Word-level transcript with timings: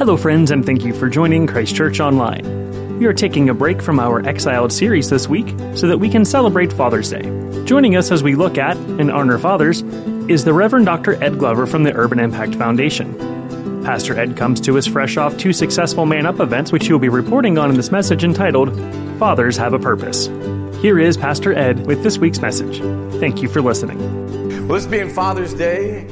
Hello, 0.00 0.16
friends, 0.16 0.50
and 0.50 0.64
thank 0.64 0.82
you 0.82 0.94
for 0.94 1.10
joining 1.10 1.46
Christ 1.46 1.76
Church 1.76 2.00
Online. 2.00 2.98
We 2.98 3.04
are 3.04 3.12
taking 3.12 3.50
a 3.50 3.54
break 3.54 3.82
from 3.82 4.00
our 4.00 4.26
Exiled 4.26 4.72
series 4.72 5.10
this 5.10 5.28
week 5.28 5.50
so 5.74 5.86
that 5.88 5.98
we 5.98 6.08
can 6.08 6.24
celebrate 6.24 6.72
Father's 6.72 7.10
Day. 7.10 7.20
Joining 7.66 7.96
us 7.96 8.10
as 8.10 8.22
we 8.22 8.34
look 8.34 8.56
at 8.56 8.78
and 8.78 9.10
honor 9.10 9.36
fathers 9.36 9.82
is 10.26 10.42
the 10.42 10.54
Reverend 10.54 10.86
Dr. 10.86 11.22
Ed 11.22 11.38
Glover 11.38 11.66
from 11.66 11.82
the 11.82 11.92
Urban 11.92 12.18
Impact 12.18 12.54
Foundation. 12.54 13.14
Pastor 13.84 14.18
Ed 14.18 14.38
comes 14.38 14.58
to 14.62 14.78
us 14.78 14.86
fresh 14.86 15.18
off 15.18 15.36
two 15.36 15.52
successful 15.52 16.06
Man 16.06 16.24
Up 16.24 16.40
events, 16.40 16.72
which 16.72 16.86
he 16.86 16.94
will 16.94 16.98
be 16.98 17.10
reporting 17.10 17.58
on 17.58 17.68
in 17.68 17.76
this 17.76 17.90
message 17.90 18.24
entitled 18.24 18.74
Fathers 19.18 19.58
Have 19.58 19.74
a 19.74 19.78
Purpose. 19.78 20.28
Here 20.80 20.98
is 20.98 21.18
Pastor 21.18 21.52
Ed 21.52 21.86
with 21.86 22.02
this 22.02 22.16
week's 22.16 22.40
message. 22.40 22.80
Thank 23.20 23.42
you 23.42 23.50
for 23.50 23.60
listening. 23.60 23.98
Well, 24.66 24.78
this 24.78 24.86
being 24.86 25.10
Father's 25.10 25.52
Day, 25.52 26.06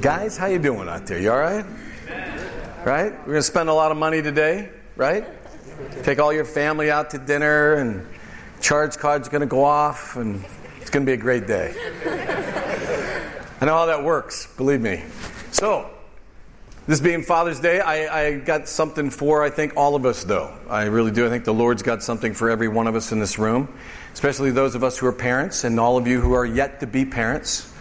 guys, 0.00 0.36
how 0.36 0.46
you 0.46 0.60
doing 0.60 0.88
out 0.88 1.04
there? 1.08 1.18
You 1.18 1.32
all 1.32 1.40
right? 1.40 1.66
Right? 2.86 3.10
We're 3.10 3.32
going 3.32 3.38
to 3.38 3.42
spend 3.42 3.68
a 3.68 3.74
lot 3.74 3.90
of 3.90 3.96
money 3.96 4.22
today, 4.22 4.70
right? 4.94 5.26
Take 6.04 6.20
all 6.20 6.32
your 6.32 6.44
family 6.44 6.88
out 6.88 7.10
to 7.10 7.18
dinner, 7.18 7.74
and 7.74 8.06
charge 8.60 8.96
card's 8.96 9.28
going 9.28 9.40
to 9.40 9.46
go 9.48 9.64
off, 9.64 10.14
and 10.14 10.44
it's 10.80 10.88
going 10.88 11.04
to 11.04 11.10
be 11.10 11.14
a 11.14 11.16
great 11.16 11.48
day. 11.48 11.74
I 13.60 13.64
know 13.64 13.74
how 13.74 13.86
that 13.86 14.04
works, 14.04 14.46
believe 14.56 14.80
me. 14.80 15.02
So, 15.50 15.90
this 16.86 17.00
being 17.00 17.24
Father's 17.24 17.58
Day, 17.58 17.80
I, 17.80 18.26
I, 18.26 18.38
got 18.38 18.68
something 18.68 19.10
for, 19.10 19.42
I 19.42 19.50
think, 19.50 19.72
all 19.76 19.96
of 19.96 20.06
us, 20.06 20.22
though. 20.22 20.56
I 20.70 20.84
really 20.84 21.10
do. 21.10 21.26
I 21.26 21.28
think 21.28 21.44
the 21.44 21.52
Lord's 21.52 21.82
got 21.82 22.04
something 22.04 22.34
for 22.34 22.50
every 22.50 22.68
one 22.68 22.86
of 22.86 22.94
us 22.94 23.10
in 23.10 23.18
this 23.18 23.36
room, 23.36 23.68
especially 24.12 24.52
those 24.52 24.76
of 24.76 24.84
us 24.84 24.96
who 24.96 25.08
are 25.08 25.12
parents 25.12 25.64
and 25.64 25.80
all 25.80 25.98
of 25.98 26.06
you 26.06 26.20
who 26.20 26.34
are 26.34 26.46
yet 26.46 26.78
to 26.78 26.86
be 26.86 27.04
parents. 27.04 27.72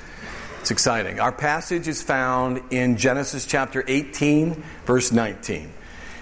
It's 0.65 0.71
exciting. 0.71 1.19
Our 1.19 1.31
passage 1.31 1.87
is 1.87 2.01
found 2.01 2.59
in 2.71 2.97
Genesis 2.97 3.45
chapter 3.45 3.83
18, 3.87 4.63
verse 4.85 5.11
19. 5.11 5.71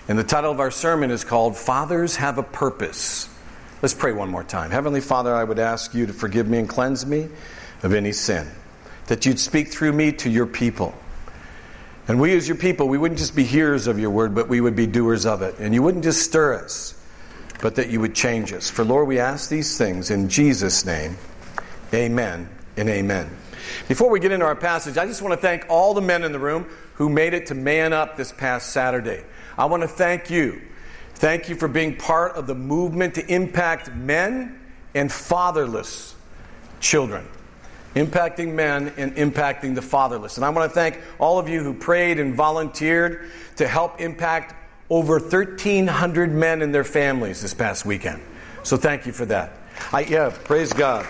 And 0.09 0.19
the 0.19 0.25
title 0.25 0.51
of 0.51 0.59
our 0.59 0.69
sermon 0.69 1.11
is 1.11 1.23
called 1.23 1.55
Fathers 1.55 2.17
Have 2.17 2.37
a 2.37 2.43
Purpose. 2.43 3.29
Let's 3.81 3.93
pray 3.93 4.11
one 4.11 4.27
more 4.27 4.43
time. 4.43 4.69
Heavenly 4.69 4.99
Father, 4.99 5.33
I 5.33 5.45
would 5.45 5.59
ask 5.59 5.93
you 5.93 6.07
to 6.07 6.11
forgive 6.11 6.49
me 6.49 6.59
and 6.59 6.67
cleanse 6.67 7.05
me 7.05 7.29
of 7.83 7.93
any 7.93 8.11
sin, 8.11 8.45
that 9.07 9.25
you'd 9.25 9.39
speak 9.39 9.69
through 9.69 9.93
me 9.93 10.11
to 10.11 10.29
your 10.29 10.45
people. 10.45 10.93
And 12.09 12.19
we, 12.19 12.35
as 12.35 12.45
your 12.45 12.57
people, 12.57 12.89
we 12.89 12.97
wouldn't 12.97 13.21
just 13.21 13.37
be 13.37 13.45
hearers 13.45 13.87
of 13.87 13.97
your 13.97 14.09
word, 14.09 14.35
but 14.35 14.49
we 14.49 14.59
would 14.59 14.75
be 14.75 14.87
doers 14.87 15.25
of 15.25 15.41
it. 15.41 15.55
And 15.59 15.73
you 15.73 15.81
wouldn't 15.81 16.03
just 16.03 16.21
stir 16.21 16.55
us, 16.55 17.01
but 17.61 17.75
that 17.75 17.91
you 17.91 18.01
would 18.01 18.13
change 18.13 18.51
us. 18.51 18.69
For 18.69 18.83
Lord, 18.83 19.07
we 19.07 19.19
ask 19.19 19.49
these 19.49 19.77
things 19.77 20.11
in 20.11 20.27
Jesus' 20.27 20.85
name. 20.85 21.15
Amen 21.93 22.49
and 22.75 22.89
amen. 22.89 23.37
Before 23.87 24.09
we 24.09 24.19
get 24.19 24.31
into 24.31 24.45
our 24.45 24.55
passage, 24.55 24.97
I 24.97 25.05
just 25.05 25.21
want 25.21 25.33
to 25.33 25.37
thank 25.41 25.65
all 25.69 25.93
the 25.93 26.01
men 26.01 26.23
in 26.23 26.31
the 26.31 26.39
room 26.39 26.67
who 26.95 27.09
made 27.09 27.33
it 27.33 27.47
to 27.47 27.55
Man 27.55 27.93
Up 27.93 28.17
this 28.17 28.31
past 28.31 28.69
Saturday. 28.69 29.23
I 29.57 29.65
want 29.65 29.81
to 29.81 29.87
thank 29.87 30.29
you. 30.29 30.61
Thank 31.15 31.49
you 31.49 31.55
for 31.55 31.67
being 31.67 31.95
part 31.95 32.33
of 32.33 32.47
the 32.47 32.55
movement 32.55 33.15
to 33.15 33.33
impact 33.33 33.93
men 33.93 34.59
and 34.93 35.11
fatherless 35.11 36.15
children. 36.79 37.27
Impacting 37.95 38.53
men 38.53 38.91
and 38.97 39.15
impacting 39.15 39.75
the 39.75 39.81
fatherless. 39.81 40.37
And 40.37 40.45
I 40.45 40.49
want 40.49 40.69
to 40.69 40.73
thank 40.73 40.99
all 41.19 41.37
of 41.37 41.47
you 41.47 41.63
who 41.63 41.73
prayed 41.73 42.19
and 42.19 42.33
volunteered 42.33 43.29
to 43.57 43.67
help 43.67 44.01
impact 44.01 44.55
over 44.89 45.19
1,300 45.19 46.31
men 46.31 46.61
and 46.61 46.73
their 46.73 46.83
families 46.83 47.41
this 47.41 47.53
past 47.53 47.85
weekend. 47.85 48.21
So 48.63 48.77
thank 48.77 49.05
you 49.05 49.11
for 49.11 49.25
that. 49.25 49.53
I, 49.91 50.01
yeah, 50.01 50.29
praise 50.29 50.73
God. 50.73 51.05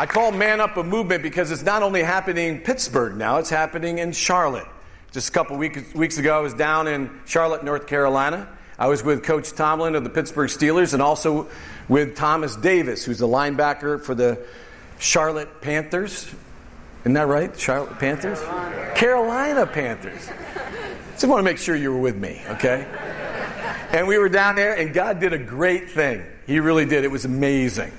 I 0.00 0.06
call 0.06 0.32
Man 0.32 0.62
Up 0.62 0.78
a 0.78 0.82
movement 0.82 1.22
because 1.22 1.50
it's 1.50 1.62
not 1.62 1.82
only 1.82 2.02
happening 2.02 2.48
in 2.48 2.60
Pittsburgh 2.60 3.18
now, 3.18 3.36
it's 3.36 3.50
happening 3.50 3.98
in 3.98 4.12
Charlotte. 4.12 4.66
Just 5.12 5.28
a 5.28 5.32
couple 5.32 5.58
weeks, 5.58 5.92
weeks 5.92 6.16
ago, 6.16 6.38
I 6.38 6.40
was 6.40 6.54
down 6.54 6.88
in 6.88 7.10
Charlotte, 7.26 7.64
North 7.64 7.86
Carolina. 7.86 8.48
I 8.78 8.86
was 8.86 9.04
with 9.04 9.22
Coach 9.22 9.52
Tomlin 9.52 9.94
of 9.94 10.02
the 10.02 10.08
Pittsburgh 10.08 10.48
Steelers 10.48 10.94
and 10.94 11.02
also 11.02 11.48
with 11.86 12.16
Thomas 12.16 12.56
Davis, 12.56 13.04
who's 13.04 13.18
the 13.18 13.28
linebacker 13.28 14.02
for 14.02 14.14
the 14.14 14.42
Charlotte 14.98 15.60
Panthers. 15.60 16.34
Isn't 17.00 17.12
that 17.12 17.26
right? 17.26 17.54
Charlotte 17.60 17.98
Panthers? 17.98 18.40
Carolina, 18.40 18.94
Carolina 18.94 19.66
Panthers. 19.66 20.30
Just 21.12 21.26
want 21.26 21.40
to 21.40 21.44
make 21.44 21.58
sure 21.58 21.76
you 21.76 21.92
were 21.92 22.00
with 22.00 22.16
me, 22.16 22.40
okay? 22.48 22.86
And 23.92 24.08
we 24.08 24.16
were 24.16 24.30
down 24.30 24.56
there, 24.56 24.72
and 24.72 24.94
God 24.94 25.20
did 25.20 25.34
a 25.34 25.38
great 25.38 25.90
thing. 25.90 26.24
He 26.46 26.58
really 26.58 26.86
did. 26.86 27.04
It 27.04 27.10
was 27.10 27.26
amazing. 27.26 27.92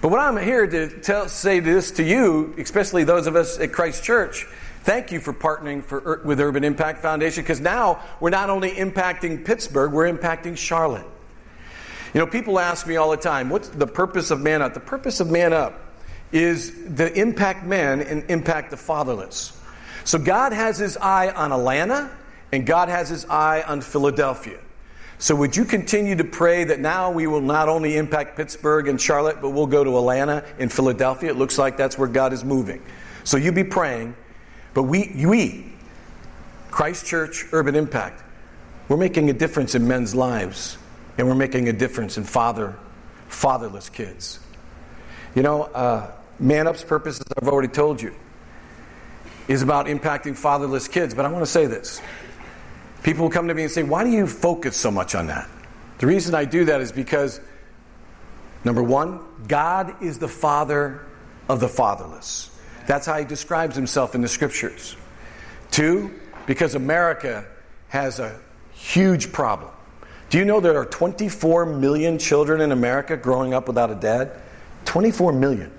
But 0.00 0.10
what 0.10 0.20
I'm 0.20 0.38
here 0.38 0.66
to 0.66 0.88
tell, 1.00 1.28
say 1.28 1.60
this 1.60 1.90
to 1.92 2.02
you, 2.02 2.54
especially 2.56 3.04
those 3.04 3.26
of 3.26 3.36
us 3.36 3.58
at 3.60 3.72
Christ 3.72 4.02
Church, 4.02 4.46
thank 4.82 5.12
you 5.12 5.20
for 5.20 5.34
partnering 5.34 5.84
for, 5.84 6.22
with 6.24 6.40
Urban 6.40 6.64
Impact 6.64 7.00
Foundation 7.02 7.42
because 7.42 7.60
now 7.60 8.02
we're 8.18 8.30
not 8.30 8.48
only 8.48 8.70
impacting 8.70 9.44
Pittsburgh, 9.44 9.92
we're 9.92 10.10
impacting 10.10 10.56
Charlotte. 10.56 11.06
You 12.14 12.20
know, 12.20 12.26
people 12.26 12.58
ask 12.58 12.86
me 12.86 12.96
all 12.96 13.10
the 13.10 13.18
time, 13.18 13.50
what's 13.50 13.68
the 13.68 13.86
purpose 13.86 14.30
of 14.30 14.40
Man 14.40 14.62
Up? 14.62 14.72
The 14.72 14.80
purpose 14.80 15.20
of 15.20 15.30
Man 15.30 15.52
Up 15.52 15.78
is 16.32 16.72
to 16.96 17.12
impact 17.12 17.66
men 17.66 18.00
and 18.00 18.24
impact 18.30 18.70
the 18.70 18.78
fatherless. 18.78 19.60
So 20.04 20.18
God 20.18 20.54
has 20.54 20.78
his 20.78 20.96
eye 20.96 21.30
on 21.30 21.52
Atlanta 21.52 22.10
and 22.52 22.64
God 22.66 22.88
has 22.88 23.10
his 23.10 23.26
eye 23.26 23.62
on 23.62 23.82
Philadelphia. 23.82 24.58
So, 25.20 25.34
would 25.34 25.54
you 25.54 25.66
continue 25.66 26.16
to 26.16 26.24
pray 26.24 26.64
that 26.64 26.80
now 26.80 27.10
we 27.10 27.26
will 27.26 27.42
not 27.42 27.68
only 27.68 27.98
impact 27.98 28.38
Pittsburgh 28.38 28.88
and 28.88 28.98
Charlotte, 28.98 29.42
but 29.42 29.50
we'll 29.50 29.66
go 29.66 29.84
to 29.84 29.98
Atlanta 29.98 30.42
and 30.58 30.72
Philadelphia? 30.72 31.28
It 31.28 31.36
looks 31.36 31.58
like 31.58 31.76
that's 31.76 31.98
where 31.98 32.08
God 32.08 32.32
is 32.32 32.42
moving. 32.42 32.82
So, 33.24 33.36
you 33.36 33.52
be 33.52 33.62
praying. 33.62 34.16
But 34.72 34.84
we, 34.84 35.12
we, 35.26 35.72
Christ 36.70 37.04
Church 37.04 37.44
Urban 37.52 37.76
Impact, 37.76 38.22
we're 38.88 38.96
making 38.96 39.28
a 39.28 39.34
difference 39.34 39.74
in 39.74 39.86
men's 39.86 40.14
lives, 40.14 40.78
and 41.18 41.28
we're 41.28 41.34
making 41.34 41.68
a 41.68 41.72
difference 41.72 42.16
in 42.16 42.24
father, 42.24 42.78
fatherless 43.28 43.90
kids. 43.90 44.40
You 45.34 45.42
know, 45.42 45.64
uh, 45.64 46.12
Man 46.38 46.66
Up's 46.66 46.82
purpose, 46.82 47.20
as 47.20 47.26
I've 47.36 47.48
already 47.48 47.68
told 47.68 48.00
you, 48.00 48.14
is 49.48 49.60
about 49.60 49.84
impacting 49.84 50.34
fatherless 50.34 50.88
kids. 50.88 51.12
But 51.12 51.26
I 51.26 51.28
want 51.28 51.44
to 51.44 51.50
say 51.50 51.66
this. 51.66 52.00
People 53.02 53.24
will 53.24 53.30
come 53.30 53.48
to 53.48 53.54
me 53.54 53.62
and 53.62 53.70
say, 53.70 53.82
Why 53.82 54.04
do 54.04 54.10
you 54.10 54.26
focus 54.26 54.76
so 54.76 54.90
much 54.90 55.14
on 55.14 55.28
that? 55.28 55.48
The 55.98 56.06
reason 56.06 56.34
I 56.34 56.44
do 56.44 56.66
that 56.66 56.80
is 56.80 56.92
because, 56.92 57.40
number 58.64 58.82
one, 58.82 59.20
God 59.48 60.02
is 60.02 60.18
the 60.18 60.28
father 60.28 61.06
of 61.48 61.60
the 61.60 61.68
fatherless. 61.68 62.50
That's 62.86 63.06
how 63.06 63.18
he 63.18 63.24
describes 63.24 63.76
himself 63.76 64.14
in 64.14 64.20
the 64.20 64.28
scriptures. 64.28 64.96
Two, 65.70 66.12
because 66.46 66.74
America 66.74 67.46
has 67.88 68.18
a 68.18 68.38
huge 68.72 69.32
problem. 69.32 69.70
Do 70.30 70.38
you 70.38 70.44
know 70.44 70.60
there 70.60 70.78
are 70.78 70.86
24 70.86 71.66
million 71.66 72.18
children 72.18 72.60
in 72.60 72.72
America 72.72 73.16
growing 73.16 73.52
up 73.52 73.66
without 73.66 73.90
a 73.90 73.94
dad? 73.94 74.32
24 74.84 75.32
million. 75.32 75.72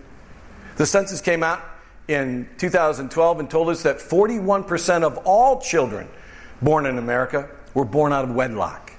The 0.76 0.86
census 0.86 1.22
came 1.22 1.42
out 1.42 1.64
in 2.08 2.50
2012 2.58 3.40
and 3.40 3.50
told 3.50 3.70
us 3.70 3.84
that 3.84 4.00
41% 4.00 5.04
of 5.04 5.18
all 5.20 5.62
children 5.62 6.08
born 6.62 6.86
in 6.86 6.98
America 6.98 7.50
were 7.74 7.86
born 7.86 8.14
out 8.14 8.26
of 8.26 8.36
wedlock. 8.36 8.92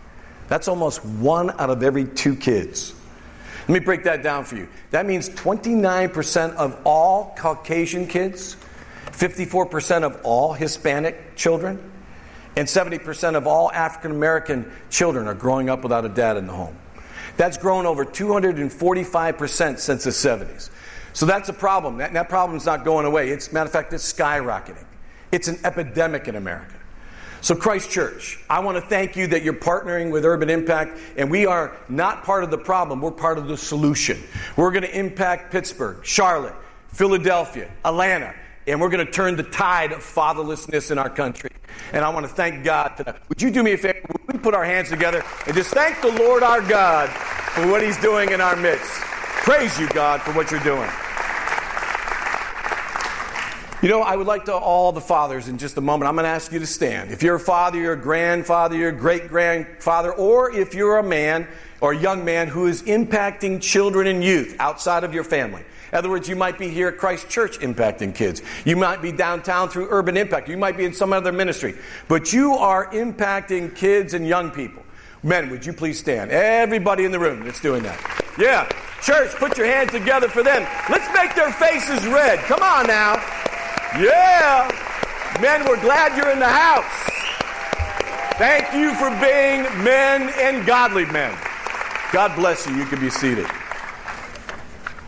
That's 0.49 0.69
almost 0.69 1.05
one 1.05 1.50
out 1.61 1.71
of 1.71 1.83
every 1.83 2.05
two 2.05 2.37
kids. 2.37 2.95
Let 3.69 3.75
me 3.75 3.81
break 3.81 4.05
that 4.05 4.23
down 4.23 4.45
for 4.45 4.56
you. 4.56 4.69
That 4.91 5.06
means 5.06 5.28
29% 5.31 6.55
of 6.56 6.81
all 6.84 7.34
Caucasian 7.39 8.06
kids, 8.06 8.56
54% 9.06 10.03
of 10.03 10.21
all 10.25 10.53
Hispanic 10.53 11.37
children, 11.37 11.91
and 12.56 12.67
70% 12.67 13.37
of 13.37 13.47
all 13.47 13.71
African 13.73 14.11
American 14.11 14.71
children 14.91 15.29
are 15.29 15.34
growing 15.34 15.71
up 15.71 15.83
without 15.83 16.05
a 16.05 16.09
dad 16.09 16.37
in 16.37 16.47
the 16.47 16.53
home. 16.53 16.77
That's 17.37 17.56
grown 17.56 17.87
over 17.87 18.05
245% 18.05 19.79
since 19.79 20.05
the 20.05 20.11
70s. 20.11 20.71
So 21.15 21.25
that's 21.25 21.49
a 21.49 21.53
problem. 21.53 21.99
That, 21.99 22.12
that 22.12 22.29
problem's 22.29 22.67
not 22.67 22.84
going 22.84 23.06
away. 23.06 23.31
It's, 23.31 23.53
matter 23.53 23.67
of 23.67 23.73
fact, 23.73 23.93
it's 23.93 24.12
skyrocketing. 24.12 24.84
It's 25.31 25.49
an 25.49 25.59
epidemic 25.64 26.29
in 26.29 26.37
America. 26.37 26.75
So, 27.43 27.56
Christ 27.56 27.91
Church, 27.91 28.39
I 28.49 28.61
want 28.61 28.77
to 28.77 28.81
thank 28.89 29.17
you 29.17 29.27
that 29.27 29.43
you're 29.43 29.53
partnering 29.53 30.12
with 30.12 30.25
Urban 30.25 30.49
Impact, 30.49 30.97
and 31.17 31.29
we 31.29 31.44
are 31.44 31.77
not 31.89 32.23
part 32.23 32.44
of 32.44 32.53
the 32.53 32.59
problem, 32.59 33.00
we're 33.00 33.11
part 33.11 33.37
of 33.37 33.49
the 33.49 33.56
solution. 33.56 34.23
We're 34.56 34.71
going 34.71 34.85
to 34.85 34.97
impact 34.97 35.50
Pittsburgh, 35.50 36.05
Charlotte, 36.05 36.55
Philadelphia, 36.87 37.69
Atlanta, 37.85 38.33
and 38.69 38.81
we're 38.81 38.91
going 38.91 39.05
to 39.05 39.11
turn 39.11 39.35
the 39.35 39.43
tide 39.43 39.91
of 39.91 39.99
fatherlessness 39.99 40.93
in 40.93 40.99
our 40.99 41.11
country. 41.11 41.50
And 41.93 42.05
I 42.05 42.11
want 42.11 42.27
to 42.27 42.33
thank 42.33 42.62
God 42.62 42.93
that. 42.99 43.29
Would 43.29 43.43
you 43.43 43.50
do 43.50 43.65
me 43.65 43.73
a 43.73 43.77
favor? 43.77 43.99
Would 44.12 44.35
we 44.35 44.38
put 44.38 44.55
our 44.55 44.65
hands 44.65 44.88
together 44.88 45.25
and 45.45 45.56
just 45.56 45.71
thank 45.71 46.00
the 46.00 46.12
Lord 46.12 46.45
our 46.45 46.61
God 46.61 47.11
for 47.11 47.67
what 47.67 47.83
He's 47.83 47.99
doing 47.99 48.31
in 48.31 48.41
our 48.41 48.55
midst? 48.55 48.88
Praise 49.43 49.77
you, 49.81 49.88
God, 49.88 50.23
for 50.23 50.31
what 50.31 50.53
you're 50.53 50.61
doing. 50.61 50.88
You 53.82 53.88
know, 53.88 54.00
I 54.00 54.14
would 54.14 54.29
like 54.29 54.44
to 54.44 54.55
all 54.55 54.93
the 54.93 55.00
fathers 55.00 55.49
in 55.49 55.58
just 55.58 55.76
a 55.76 55.81
moment. 55.81 56.08
I'm 56.08 56.14
going 56.14 56.23
to 56.23 56.31
ask 56.31 56.52
you 56.52 56.61
to 56.61 56.67
stand. 56.67 57.11
If 57.11 57.20
you're 57.20 57.34
a 57.34 57.40
father, 57.40 57.79
you're 57.79 57.94
a 57.94 58.00
grandfather, 58.00 58.76
you're 58.76 58.90
a 58.90 58.93
great 58.93 59.26
grandfather, 59.26 60.12
or 60.12 60.52
if 60.55 60.73
you're 60.73 60.99
a 60.99 61.02
man 61.02 61.49
or 61.81 61.90
a 61.90 61.99
young 61.99 62.25
man 62.25 62.46
who 62.46 62.69
is 62.69 62.84
impacting 62.84 63.61
children 63.61 64.06
and 64.06 64.23
youth 64.23 64.55
outside 64.61 65.02
of 65.02 65.12
your 65.12 65.25
family, 65.25 65.64
In 65.93 65.99
other 65.99 66.08
words, 66.08 66.26
you 66.26 66.37
might 66.37 66.58
be 66.58 66.69
here 66.69 66.88
at 66.88 66.96
Christ 66.96 67.29
Church 67.29 67.58
impacting 67.58 68.14
kids. 68.14 68.40
You 68.64 68.76
might 68.76 69.02
be 69.02 69.12
downtown 69.12 69.69
through 69.69 69.88
Urban 69.90 70.17
Impact. 70.17 70.49
You 70.49 70.56
might 70.56 70.76
be 70.76 70.87
in 70.87 70.94
some 70.94 71.12
other 71.12 71.32
ministry. 71.32 71.75
But 72.08 72.32
you 72.32 72.55
are 72.55 72.90
impacting 72.93 73.76
kids 73.76 74.14
and 74.14 74.26
young 74.26 74.50
people. 74.52 74.85
Men, 75.23 75.50
would 75.50 75.67
you 75.67 75.73
please 75.73 75.99
stand? 75.99 76.31
Everybody 76.31 77.05
in 77.05 77.12
the 77.12 77.19
room 77.19 77.44
that's 77.44 77.61
doing 77.61 77.82
that. 77.82 78.00
Yeah. 78.38 78.69
Church, 79.02 79.32
put 79.32 79.58
your 79.58 79.67
hands 79.67 79.90
together 79.90 80.28
for 80.28 80.43
them. 80.43 80.62
Let's 80.88 81.12
make 81.14 81.35
their 81.35 81.52
faces 81.52 82.06
red. 82.06 82.38
Come 82.40 82.62
on 82.62 82.87
now. 82.87 83.23
Yeah. 83.99 84.71
Men, 85.41 85.67
we're 85.67 85.81
glad 85.81 86.17
you're 86.17 86.31
in 86.31 86.39
the 86.39 86.47
house. 86.47 86.85
Thank 88.39 88.73
you 88.73 88.94
for 88.94 89.11
being 89.21 89.62
men 89.85 90.33
and 90.39 90.67
godly 90.67 91.05
men. 91.05 91.37
God 92.11 92.35
bless 92.35 92.67
you. 92.67 92.75
You 92.75 92.87
can 92.87 93.00
be 93.00 93.11
seated. 93.11 93.47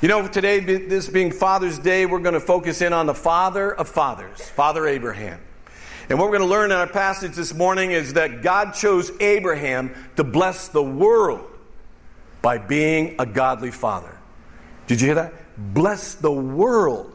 You 0.02 0.08
know, 0.08 0.28
today, 0.28 0.60
this 0.60 1.08
being 1.08 1.30
Father's 1.30 1.78
Day, 1.78 2.04
we're 2.04 2.18
going 2.18 2.34
to 2.34 2.40
focus 2.40 2.82
in 2.82 2.92
on 2.92 3.06
the 3.06 3.14
father 3.14 3.74
of 3.74 3.88
fathers, 3.88 4.42
Father 4.50 4.86
Abraham. 4.86 5.40
And 6.10 6.18
what 6.18 6.26
we're 6.26 6.36
going 6.36 6.48
to 6.48 6.54
learn 6.54 6.70
in 6.70 6.76
our 6.76 6.86
passage 6.86 7.32
this 7.32 7.54
morning 7.54 7.92
is 7.92 8.12
that 8.12 8.42
God 8.42 8.74
chose 8.74 9.10
Abraham 9.20 9.94
to 10.16 10.24
bless 10.24 10.68
the 10.68 10.82
world 10.82 11.50
by 12.42 12.58
being 12.58 13.16
a 13.18 13.24
godly 13.24 13.70
father. 13.70 14.14
Did 14.86 15.00
you 15.00 15.06
hear 15.06 15.14
that? 15.14 15.32
Bless 15.56 16.16
the 16.16 16.32
world 16.32 17.13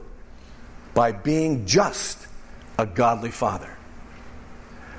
by 1.00 1.13
being 1.13 1.66
just 1.66 2.28
a 2.78 2.86
godly 2.86 3.31
father. 3.31 3.69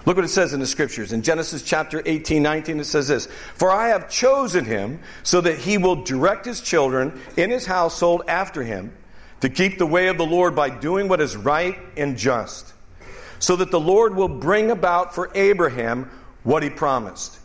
Look 0.06 0.16
what 0.16 0.24
it 0.24 0.28
says 0.28 0.54
in 0.54 0.60
the 0.60 0.66
scriptures. 0.66 1.12
In 1.12 1.20
Genesis 1.20 1.60
chapter 1.60 2.02
18, 2.06 2.42
19, 2.42 2.80
it 2.80 2.84
says 2.84 3.08
this 3.08 3.26
For 3.26 3.70
I 3.70 3.88
have 3.88 4.08
chosen 4.08 4.64
him 4.64 5.00
so 5.24 5.42
that 5.42 5.58
he 5.58 5.76
will 5.76 5.96
direct 5.96 6.46
his 6.46 6.62
children 6.62 7.20
in 7.36 7.50
his 7.50 7.66
household 7.66 8.22
after 8.28 8.62
him 8.62 8.96
to 9.42 9.50
keep 9.50 9.76
the 9.76 9.84
way 9.84 10.06
of 10.06 10.16
the 10.16 10.24
Lord 10.24 10.56
by 10.56 10.70
doing 10.70 11.06
what 11.06 11.20
is 11.20 11.36
right 11.36 11.78
and 11.98 12.16
just, 12.16 12.72
so 13.38 13.56
that 13.56 13.70
the 13.70 13.78
Lord 13.78 14.16
will 14.16 14.26
bring 14.26 14.70
about 14.70 15.14
for 15.14 15.30
Abraham 15.34 16.10
what 16.44 16.62
he 16.62 16.70
promised. 16.70 17.38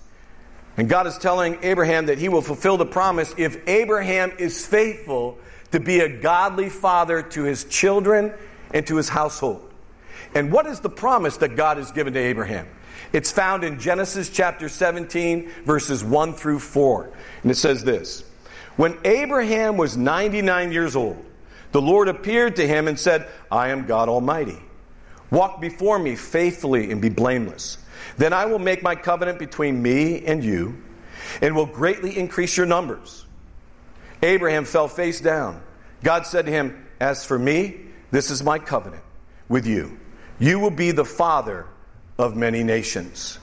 And 0.77 0.87
God 0.87 1.07
is 1.07 1.17
telling 1.17 1.57
Abraham 1.61 2.05
that 2.05 2.19
he 2.19 2.29
will 2.29 2.41
fulfill 2.41 2.77
the 2.77 2.85
promise 2.85 3.35
if 3.37 3.67
Abraham 3.67 4.31
is 4.39 4.65
faithful 4.65 5.39
to 5.71 5.81
be 5.81 5.99
a 5.99 6.07
godly 6.07 6.69
father 6.69 7.21
to 7.21 7.43
his 7.43 7.65
children 7.65 8.33
and 8.73 8.85
to 8.87 8.95
his 8.95 9.09
household. 9.09 9.71
And 10.33 10.51
what 10.51 10.65
is 10.65 10.79
the 10.81 10.89
promise 10.89 11.37
that 11.37 11.55
God 11.55 11.77
has 11.77 11.91
given 11.91 12.13
to 12.13 12.19
Abraham? 12.19 12.67
It's 13.13 13.31
found 13.31 13.63
in 13.63 13.79
Genesis 13.79 14.29
chapter 14.29 14.67
17, 14.67 15.49
verses 15.65 16.03
1 16.03 16.33
through 16.33 16.59
4. 16.59 17.11
And 17.43 17.51
it 17.51 17.55
says 17.55 17.83
this 17.83 18.23
When 18.75 18.97
Abraham 19.05 19.77
was 19.77 19.95
99 19.95 20.71
years 20.71 20.95
old, 20.95 21.23
the 21.71 21.81
Lord 21.81 22.07
appeared 22.07 22.57
to 22.57 22.67
him 22.67 22.87
and 22.87 22.99
said, 22.99 23.27
I 23.51 23.69
am 23.69 23.85
God 23.85 24.09
Almighty. 24.09 24.57
Walk 25.31 25.59
before 25.59 25.99
me 25.99 26.15
faithfully 26.15 26.91
and 26.91 27.01
be 27.01 27.09
blameless. 27.09 27.77
Then 28.17 28.33
I 28.33 28.45
will 28.45 28.59
make 28.59 28.83
my 28.83 28.95
covenant 28.95 29.39
between 29.39 29.81
me 29.81 30.25
and 30.25 30.43
you, 30.43 30.81
and 31.41 31.55
will 31.55 31.65
greatly 31.65 32.17
increase 32.17 32.55
your 32.55 32.65
numbers. 32.65 33.25
Abraham 34.21 34.65
fell 34.65 34.87
face 34.87 35.19
down. 35.19 35.61
God 36.03 36.25
said 36.25 36.45
to 36.45 36.51
him, 36.51 36.85
As 36.99 37.25
for 37.25 37.37
me, 37.37 37.79
this 38.11 38.31
is 38.31 38.43
my 38.43 38.59
covenant 38.59 39.03
with 39.49 39.65
you. 39.65 39.97
You 40.39 40.59
will 40.59 40.71
be 40.71 40.91
the 40.91 41.05
father 41.05 41.67
of 42.17 42.35
many 42.35 42.63
nations. 42.63 43.39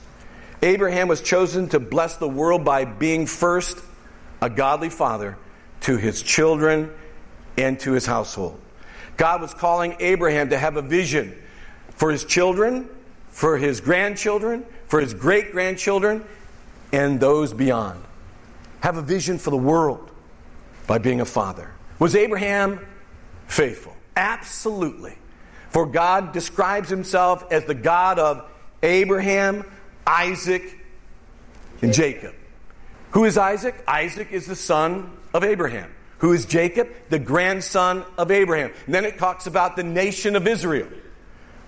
Abraham 0.61 1.07
was 1.07 1.21
chosen 1.21 1.69
to 1.69 1.79
bless 1.79 2.17
the 2.17 2.27
world 2.27 2.63
by 2.63 2.85
being 2.85 3.25
first 3.25 3.77
a 4.41 4.49
godly 4.49 4.89
father 4.89 5.37
to 5.81 5.97
his 5.97 6.21
children 6.21 6.91
and 7.57 7.79
to 7.81 7.91
his 7.91 8.05
household. 8.05 8.59
God 9.17 9.41
was 9.41 9.53
calling 9.53 9.95
Abraham 9.99 10.49
to 10.49 10.57
have 10.57 10.77
a 10.77 10.81
vision 10.81 11.37
for 11.95 12.11
his 12.11 12.23
children 12.25 12.89
for 13.33 13.57
his 13.57 13.81
grandchildren, 13.81 14.63
for 14.85 15.01
his 15.01 15.13
great 15.15 15.51
grandchildren, 15.51 16.23
and 16.93 17.19
those 17.19 17.51
beyond. 17.51 18.01
Have 18.81 18.97
a 18.97 19.01
vision 19.01 19.39
for 19.39 19.49
the 19.49 19.57
world 19.57 20.11
by 20.85 20.99
being 20.99 21.19
a 21.19 21.25
father. 21.25 21.71
Was 21.97 22.15
Abraham 22.15 22.85
faithful? 23.47 23.92
Absolutely. 24.15 25.15
For 25.69 25.85
God 25.85 26.33
describes 26.33 26.89
himself 26.89 27.51
as 27.51 27.65
the 27.65 27.73
God 27.73 28.19
of 28.19 28.47
Abraham, 28.83 29.65
Isaac, 30.05 30.79
and 31.81 31.93
Jacob. 31.93 32.35
Who 33.11 33.25
is 33.25 33.37
Isaac? 33.37 33.75
Isaac 33.87 34.31
is 34.31 34.45
the 34.45 34.55
son 34.55 35.11
of 35.33 35.43
Abraham. 35.43 35.91
Who 36.19 36.31
is 36.33 36.45
Jacob? 36.45 36.89
The 37.09 37.19
grandson 37.19 38.05
of 38.17 38.31
Abraham. 38.31 38.71
And 38.85 38.95
then 38.95 39.05
it 39.05 39.17
talks 39.17 39.45
about 39.45 39.75
the 39.75 39.83
nation 39.83 40.35
of 40.35 40.47
Israel. 40.47 40.87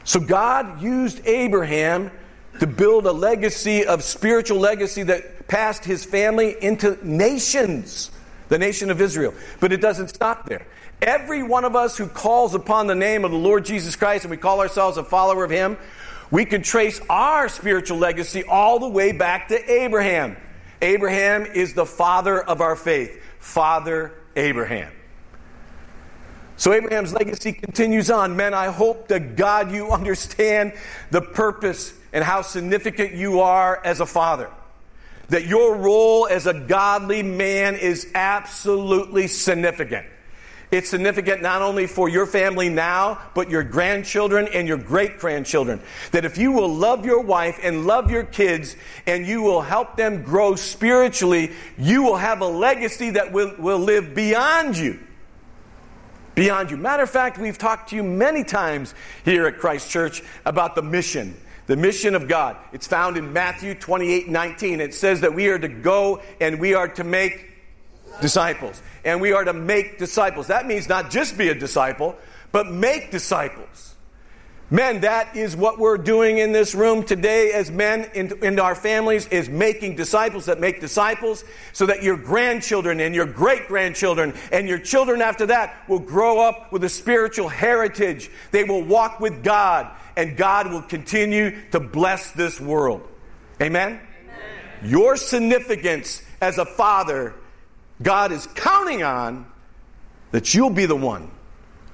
So 0.03 0.19
God 0.19 0.81
used 0.81 1.25
Abraham 1.25 2.11
to 2.59 2.67
build 2.67 3.05
a 3.05 3.11
legacy 3.11 3.85
of 3.85 4.03
spiritual 4.03 4.59
legacy 4.59 5.03
that 5.03 5.47
passed 5.47 5.83
his 5.83 6.05
family 6.05 6.55
into 6.63 6.97
nations, 7.03 8.11
the 8.47 8.57
nation 8.57 8.89
of 8.89 9.01
Israel. 9.01 9.33
But 9.59 9.71
it 9.73 9.81
doesn't 9.81 10.09
stop 10.09 10.47
there. 10.47 10.65
Every 11.01 11.43
one 11.43 11.65
of 11.65 11.75
us 11.75 11.97
who 11.97 12.07
calls 12.07 12.55
upon 12.55 12.87
the 12.87 12.95
name 12.95 13.25
of 13.25 13.31
the 13.31 13.37
Lord 13.37 13.65
Jesus 13.65 13.95
Christ 13.95 14.23
and 14.23 14.31
we 14.31 14.37
call 14.37 14.61
ourselves 14.61 14.97
a 14.97 15.03
follower 15.03 15.43
of 15.43 15.51
him, 15.51 15.77
we 16.31 16.45
can 16.45 16.61
trace 16.61 16.99
our 17.09 17.49
spiritual 17.49 17.97
legacy 17.97 18.43
all 18.43 18.79
the 18.79 18.87
way 18.87 19.11
back 19.11 19.49
to 19.49 19.71
Abraham. 19.71 20.37
Abraham 20.81 21.45
is 21.45 21.73
the 21.73 21.85
father 21.85 22.41
of 22.41 22.61
our 22.61 22.75
faith, 22.75 23.21
Father 23.39 24.13
Abraham. 24.35 24.91
So 26.57 26.73
Abraham's 26.73 27.13
legacy 27.13 27.51
continues 27.53 28.09
on. 28.09 28.35
Men, 28.35 28.53
I 28.53 28.67
hope 28.67 29.09
that 29.09 29.35
God 29.35 29.71
you 29.71 29.91
understand 29.91 30.73
the 31.11 31.21
purpose 31.21 31.93
and 32.13 32.23
how 32.23 32.41
significant 32.41 33.13
you 33.13 33.41
are 33.41 33.81
as 33.83 33.99
a 33.99 34.05
father. 34.05 34.49
That 35.29 35.45
your 35.45 35.75
role 35.75 36.27
as 36.27 36.47
a 36.47 36.53
godly 36.53 37.23
man 37.23 37.75
is 37.75 38.11
absolutely 38.13 39.27
significant. 39.27 40.05
It's 40.71 40.89
significant 40.89 41.41
not 41.41 41.61
only 41.61 41.87
for 41.87 42.09
your 42.09 42.25
family 42.25 42.69
now, 42.69 43.21
but 43.33 43.49
your 43.49 43.63
grandchildren 43.63 44.49
and 44.53 44.67
your 44.67 44.77
great 44.77 45.19
grandchildren. 45.19 45.79
That 46.11 46.25
if 46.25 46.37
you 46.37 46.51
will 46.51 46.73
love 46.73 47.05
your 47.05 47.21
wife 47.21 47.59
and 47.61 47.85
love 47.85 48.11
your 48.11 48.23
kids 48.23 48.75
and 49.05 49.25
you 49.25 49.41
will 49.41 49.61
help 49.61 49.95
them 49.95 50.23
grow 50.23 50.55
spiritually, 50.55 51.51
you 51.77 52.03
will 52.03 52.17
have 52.17 52.41
a 52.41 52.47
legacy 52.47 53.11
that 53.11 53.31
will, 53.31 53.53
will 53.57 53.79
live 53.79 54.15
beyond 54.15 54.77
you 54.77 54.99
beyond 56.35 56.69
you. 56.69 56.77
Matter 56.77 57.03
of 57.03 57.09
fact, 57.09 57.37
we've 57.39 57.57
talked 57.57 57.89
to 57.89 57.95
you 57.95 58.03
many 58.03 58.43
times 58.43 58.93
here 59.23 59.47
at 59.47 59.57
Christ 59.57 59.89
Church 59.89 60.21
about 60.45 60.75
the 60.75 60.81
mission. 60.81 61.35
The 61.67 61.75
mission 61.75 62.13
of 62.15 62.27
God. 62.27 62.57
It's 62.73 62.87
found 62.87 63.17
in 63.17 63.33
Matthew 63.33 63.73
28 63.73 64.27
19. 64.27 64.81
It 64.81 64.93
says 64.93 65.21
that 65.21 65.33
we 65.33 65.47
are 65.47 65.59
to 65.59 65.67
go 65.67 66.21
and 66.39 66.59
we 66.59 66.73
are 66.73 66.87
to 66.89 67.03
make 67.03 67.51
disciples. 68.21 68.81
And 69.03 69.19
we 69.19 69.33
are 69.33 69.43
to 69.43 69.53
make 69.53 69.97
disciples. 69.97 70.47
That 70.47 70.67
means 70.67 70.87
not 70.87 71.09
just 71.09 71.37
be 71.37 71.49
a 71.49 71.55
disciple, 71.55 72.15
but 72.51 72.67
make 72.67 73.11
disciples. 73.11 73.95
Men, 74.71 75.01
that 75.01 75.35
is 75.35 75.55
what 75.55 75.77
we're 75.77 75.97
doing 75.97 76.39
in 76.39 76.51
this 76.51 76.73
room 76.73 77.03
today 77.03 77.51
as 77.51 77.69
men 77.69 78.09
in, 78.15 78.43
in, 78.43 78.59
our 78.59 78.73
families 78.73 79.27
is 79.27 79.47
making 79.47 79.95
disciples 79.95 80.45
that 80.47 80.59
make 80.59 80.81
disciples 80.81 81.45
so 81.71 81.85
that 81.85 82.01
your 82.01 82.17
grandchildren 82.17 82.99
and 82.99 83.13
your 83.13 83.27
great 83.27 83.67
grandchildren 83.67 84.33
and 84.51 84.67
your 84.67 84.79
children 84.79 85.21
after 85.21 85.45
that 85.45 85.87
will 85.87 85.99
grow 85.99 86.39
up 86.39 86.71
with 86.71 86.83
a 86.83 86.89
spiritual 86.89 87.47
heritage. 87.47 88.31
They 88.49 88.63
will 88.63 88.81
walk 88.81 89.19
with 89.19 89.43
God 89.43 89.95
and 90.17 90.37
God 90.37 90.71
will 90.71 90.81
continue 90.81 91.55
to 91.71 91.79
bless 91.79 92.31
this 92.31 92.59
world. 92.59 93.07
Amen? 93.61 93.99
Amen. 94.23 94.39
Your 94.83 95.17
significance 95.17 96.21
as 96.41 96.57
a 96.57 96.65
father, 96.65 97.33
God 98.01 98.31
is 98.31 98.47
counting 98.55 99.03
on 99.03 99.45
that 100.31 100.53
you'll 100.53 100.69
be 100.69 100.85
the 100.85 100.95
one 100.95 101.31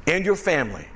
and 0.07 0.25
your 0.25 0.35
family 0.35 0.87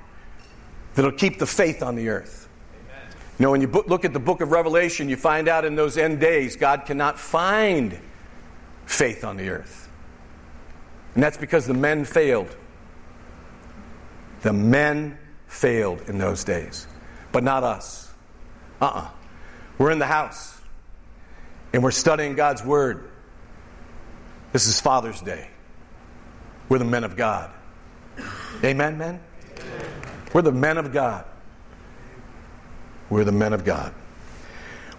that'll 0.96 1.12
keep 1.12 1.40
the 1.40 1.46
faith 1.46 1.84
on 1.84 1.96
the 1.96 2.10
earth. 2.10 2.50
Amen. 2.74 3.16
You 3.38 3.44
know, 3.44 3.52
when 3.52 3.62
you 3.62 3.68
look 3.68 4.06
at 4.06 4.14
the 4.14 4.20
book 4.20 4.42
of 4.42 4.52
Revelation, 4.52 5.10
you 5.10 5.16
find 5.16 5.48
out 5.48 5.66
in 5.66 5.76
those 5.76 5.98
end 5.98 6.20
days, 6.20 6.56
God 6.56 6.86
cannot 6.86 7.20
find 7.20 8.00
faith 8.86 9.24
on 9.24 9.38
the 9.38 9.50
earth. 9.50 9.90
And 11.14 11.24
that's 11.24 11.38
because 11.38 11.66
the 11.66 11.74
men 11.74 12.06
failed. 12.06 12.56
The 14.42 14.54
men 14.54 15.18
failed 15.48 16.02
in 16.08 16.18
those 16.18 16.44
days, 16.44 16.88
but 17.36 17.44
not 17.44 17.66
us. 17.66 18.10
Uh 18.80 18.86
uh-uh. 18.86 19.00
uh. 19.02 19.10
we 19.78 19.86
are 19.88 19.92
in 19.92 20.00
the 20.00 20.06
house 20.06 20.58
and 21.74 21.84
we're 21.84 21.92
studying 21.92 22.34
God's 22.34 22.64
Word. 22.64 23.10
This 24.54 24.68
is 24.68 24.80
Father's 24.80 25.20
Day. 25.20 25.50
We're 26.70 26.78
the 26.78 26.86
men 26.86 27.04
of 27.04 27.18
God. 27.18 27.52
Amen, 28.64 28.98
men? 28.98 29.20
We're 30.34 30.44
the 30.44 30.54
men 30.54 30.78
of 30.78 30.94
God. 30.94 31.26
We're 33.10 33.26
the 33.26 33.34
men 33.34 33.52
of 33.52 33.66
God. 33.66 33.94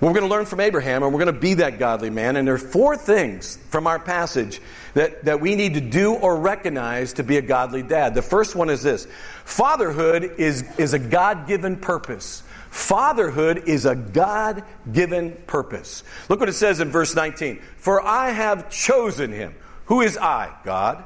We're 0.03 0.13
going 0.13 0.25
to 0.25 0.29
learn 0.29 0.45
from 0.45 0.61
Abraham 0.61 1.05
and 1.05 1.15
we're 1.15 1.25
going 1.25 1.35
to 1.35 1.41
be 1.41 1.55
that 1.55 1.79
godly 1.79 2.11
man. 2.11 2.37
And 2.37 2.47
there 2.47 2.57
are 2.57 2.59
four 2.59 2.99
things 2.99 3.57
from 3.71 3.87
our 3.87 3.99
passage 3.99 4.61
that, 4.97 5.27
that 5.27 5.43
we 5.43 5.57
need 5.57 5.75
to 5.75 5.81
do 5.83 6.15
or 6.15 6.37
recognize 6.37 7.13
to 7.13 7.23
be 7.23 7.37
a 7.37 7.43
godly 7.43 7.83
dad. 7.83 8.15
The 8.15 8.23
first 8.23 8.57
one 8.57 8.71
is 8.71 8.83
this 8.83 9.07
fatherhood 9.45 10.37
is, 10.39 10.65
is 10.79 10.95
a 10.95 10.99
God 10.99 11.47
given 11.47 11.77
purpose. 11.77 12.43
Fatherhood 12.71 13.65
is 13.69 13.85
a 13.85 13.95
God 13.95 14.65
given 14.91 15.37
purpose. 15.47 16.03
Look 16.31 16.41
what 16.41 16.49
it 16.49 16.55
says 16.55 16.81
in 16.81 16.89
verse 16.89 17.15
19 17.15 17.61
For 17.77 18.01
I 18.01 18.31
have 18.31 18.71
chosen 18.71 19.33
him. 19.33 19.55
Who 19.85 20.01
is 20.01 20.17
I? 20.17 20.57
God. 20.65 21.05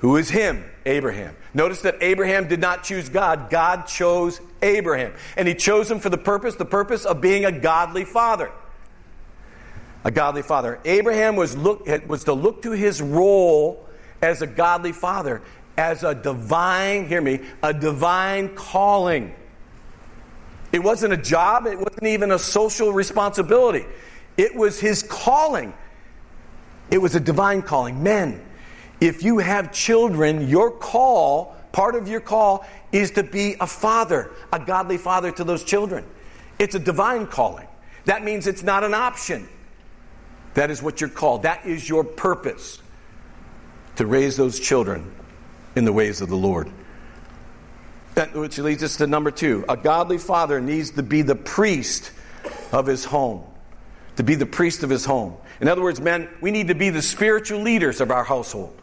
Who 0.00 0.16
is 0.16 0.28
him? 0.28 0.62
Abraham. 0.84 1.34
Notice 1.54 1.80
that 1.82 1.96
Abraham 2.02 2.48
did 2.48 2.60
not 2.60 2.84
choose 2.84 3.08
God, 3.08 3.48
God 3.48 3.86
chose 3.86 4.42
Abraham. 4.60 5.14
And 5.38 5.48
he 5.48 5.54
chose 5.54 5.90
him 5.90 6.00
for 6.00 6.10
the 6.10 6.18
purpose, 6.18 6.56
the 6.56 6.66
purpose 6.66 7.06
of 7.06 7.22
being 7.22 7.46
a 7.46 7.52
godly 7.52 8.04
father. 8.04 8.52
A 10.06 10.10
godly 10.12 10.42
father. 10.42 10.78
Abraham 10.84 11.34
was, 11.34 11.56
look, 11.56 11.84
was 12.06 12.22
to 12.24 12.32
look 12.32 12.62
to 12.62 12.70
his 12.70 13.02
role 13.02 13.88
as 14.22 14.40
a 14.40 14.46
godly 14.46 14.92
father 14.92 15.42
as 15.76 16.04
a 16.04 16.14
divine, 16.14 17.08
hear 17.08 17.20
me, 17.20 17.40
a 17.60 17.74
divine 17.74 18.54
calling. 18.54 19.34
It 20.70 20.78
wasn't 20.78 21.12
a 21.12 21.16
job, 21.16 21.66
it 21.66 21.76
wasn't 21.76 22.04
even 22.04 22.30
a 22.30 22.38
social 22.38 22.92
responsibility. 22.92 23.84
It 24.36 24.54
was 24.54 24.78
his 24.78 25.02
calling. 25.02 25.74
It 26.88 26.98
was 26.98 27.16
a 27.16 27.20
divine 27.20 27.62
calling. 27.62 28.00
Men, 28.00 28.40
if 29.00 29.24
you 29.24 29.38
have 29.38 29.72
children, 29.72 30.48
your 30.48 30.70
call, 30.70 31.56
part 31.72 31.96
of 31.96 32.06
your 32.06 32.20
call, 32.20 32.64
is 32.92 33.10
to 33.10 33.24
be 33.24 33.56
a 33.60 33.66
father, 33.66 34.30
a 34.52 34.60
godly 34.60 34.98
father 34.98 35.32
to 35.32 35.42
those 35.42 35.64
children. 35.64 36.04
It's 36.60 36.76
a 36.76 36.78
divine 36.78 37.26
calling. 37.26 37.66
That 38.04 38.22
means 38.22 38.46
it's 38.46 38.62
not 38.62 38.84
an 38.84 38.94
option. 38.94 39.48
That 40.56 40.70
is 40.70 40.82
what 40.82 41.02
you're 41.02 41.10
called. 41.10 41.42
That 41.42 41.66
is 41.66 41.86
your 41.86 42.02
purpose 42.02 42.80
to 43.96 44.06
raise 44.06 44.38
those 44.38 44.58
children 44.58 45.12
in 45.76 45.84
the 45.84 45.92
ways 45.92 46.22
of 46.22 46.30
the 46.30 46.36
Lord. 46.36 46.70
That, 48.14 48.34
which 48.34 48.56
leads 48.56 48.82
us 48.82 48.96
to 48.96 49.06
number 49.06 49.30
two. 49.30 49.66
A 49.68 49.76
godly 49.76 50.16
father 50.16 50.58
needs 50.58 50.92
to 50.92 51.02
be 51.02 51.20
the 51.20 51.34
priest 51.34 52.10
of 52.72 52.86
his 52.86 53.04
home. 53.04 53.44
To 54.16 54.22
be 54.22 54.34
the 54.34 54.46
priest 54.46 54.82
of 54.82 54.88
his 54.88 55.04
home. 55.04 55.36
In 55.60 55.68
other 55.68 55.82
words, 55.82 56.00
men, 56.00 56.26
we 56.40 56.50
need 56.50 56.68
to 56.68 56.74
be 56.74 56.88
the 56.88 57.02
spiritual 57.02 57.60
leaders 57.60 58.00
of 58.00 58.10
our 58.10 58.24
household. 58.24 58.74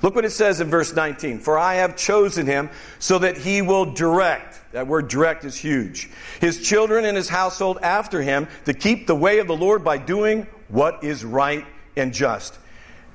Look 0.00 0.14
what 0.14 0.24
it 0.24 0.30
says 0.30 0.62
in 0.62 0.70
verse 0.70 0.94
19. 0.94 1.40
For 1.40 1.58
I 1.58 1.74
have 1.74 1.94
chosen 1.94 2.46
him 2.46 2.70
so 2.98 3.18
that 3.18 3.36
he 3.36 3.60
will 3.60 3.84
direct. 3.84 4.60
That 4.72 4.86
word 4.86 5.08
direct 5.08 5.44
is 5.44 5.56
huge. 5.56 6.08
His 6.40 6.62
children 6.62 7.04
and 7.04 7.18
his 7.18 7.28
household 7.28 7.80
after 7.82 8.22
him 8.22 8.48
to 8.64 8.72
keep 8.72 9.06
the 9.06 9.14
way 9.14 9.40
of 9.40 9.46
the 9.46 9.56
Lord 9.56 9.84
by 9.84 9.98
doing 9.98 10.46
what 10.68 11.02
is 11.04 11.24
right 11.24 11.66
and 11.96 12.12
just. 12.12 12.58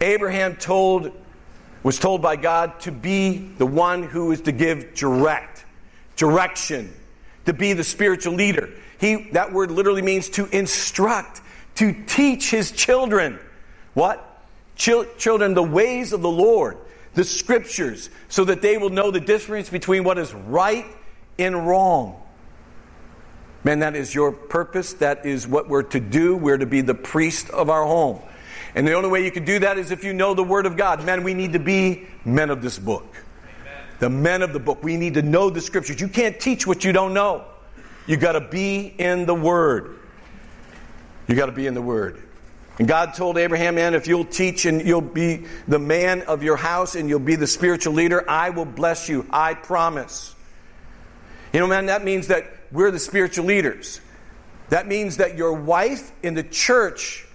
Abraham 0.01 0.55
told, 0.55 1.12
was 1.83 2.00
told 2.00 2.22
by 2.22 2.36
God 2.36 2.79
to 2.81 2.91
be 2.91 3.38
the 3.57 3.65
one 3.65 4.03
who 4.03 4.31
is 4.31 4.41
to 4.41 4.51
give 4.51 4.93
direct, 4.95 5.65
direction, 6.15 6.93
to 7.45 7.53
be 7.53 7.74
the 7.74 7.83
spiritual 7.83 8.33
leader. 8.33 8.69
He, 9.00 9.29
that 9.31 9.53
word 9.53 9.72
literally 9.72 10.01
means 10.01 10.29
to 10.29 10.48
instruct, 10.55 11.41
to 11.75 11.93
teach 12.05 12.50
his 12.50 12.72
children. 12.72 13.39
What? 13.93 14.29
children 14.75 15.53
the 15.53 15.63
ways 15.63 16.13
of 16.13 16.22
the 16.22 16.29
Lord, 16.29 16.77
the 17.13 17.24
scriptures, 17.24 18.10
so 18.29 18.43
that 18.45 18.62
they 18.62 18.77
will 18.77 18.89
know 18.89 19.12
the 19.12 19.19
difference 19.19 19.69
between 19.69 20.03
what 20.03 20.17
is 20.17 20.33
right 20.33 20.86
and 21.38 21.67
wrong. 21.67 22.23
Man, 23.63 23.79
that 23.79 23.96
is 23.96 24.13
your 24.13 24.32
purpose. 24.32 24.93
That 24.93 25.25
is 25.25 25.48
what 25.48 25.70
we're 25.70 25.84
to 25.84 26.00
do. 26.00 26.36
We're 26.36 26.58
to 26.58 26.65
be 26.65 26.82
the 26.82 26.96
priest 26.96 27.50
of 27.50 27.70
our 27.70 27.86
home. 27.86 28.22
And 28.75 28.88
the 28.88 28.93
only 28.93 29.10
way 29.10 29.24
you 29.24 29.32
can 29.32 29.46
do 29.46 29.60
that 29.60 29.77
is 29.77 29.91
if 29.91 30.03
you 30.03 30.13
know 30.13 30.34
the 30.34 30.43
Word 30.43 30.65
of 30.65 30.75
God. 30.75 31.05
Men, 31.05 31.24
we 31.24 31.34
need 31.34 31.53
to 31.53 31.60
be 31.60 32.08
men 32.25 32.50
of 32.50 32.62
this 32.62 32.79
book. 32.79 33.05
Amen. 33.43 33.84
The 34.00 34.10
men 34.10 34.41
of 34.41 34.51
the 34.51 34.60
book. 34.60 34.84
We 34.84 34.98
need 34.98 35.13
to 35.13 35.22
know 35.22 35.50
the 35.50 35.62
Scriptures. 35.62 36.01
You 36.01 36.08
can't 36.08 36.39
teach 36.39 36.67
what 36.67 36.84
you 36.84 36.91
don't 36.91 37.13
know. 37.13 37.46
You 38.08 38.17
got 38.17 38.34
to 38.34 38.41
be 38.41 38.93
in 38.98 39.25
the 39.25 39.36
Word. 39.36 40.00
You 41.27 41.36
got 41.36 41.46
to 41.46 41.51
be 41.51 41.67
in 41.67 41.74
the 41.74 41.82
Word. 41.82 42.22
And 42.79 42.88
God 42.88 43.13
told 43.13 43.38
Abraham, 43.38 43.75
man, 43.75 43.93
if 43.93 44.08
you'll 44.08 44.25
teach 44.25 44.65
and 44.65 44.86
you'll 44.86 45.01
be 45.01 45.46
the 45.67 45.77
man 45.77 46.24
of 46.24 46.41
your 46.41 46.58
house 46.58 46.96
and 46.96 47.08
you'll 47.08 47.20
be 47.20 47.36
the 47.36 47.48
spiritual 47.48 47.93
leader, 47.93 48.27
I 48.27 48.50
will 48.50 48.65
bless 48.65 49.08
you. 49.08 49.27
I 49.29 49.53
promise. 49.53 50.34
You 51.53 51.60
know, 51.60 51.67
man, 51.67 51.86
that 51.86 52.03
means 52.03 52.27
that 52.27 52.62
we're 52.74 52.92
the 52.92 53.00
spiritual 53.00 53.46
leaders. 53.46 54.01
That 54.70 54.88
means 54.88 55.18
that 55.18 55.38
your 55.38 55.53
wife 55.53 56.12
in 56.24 56.34
the 56.34 56.44
church 56.44 57.25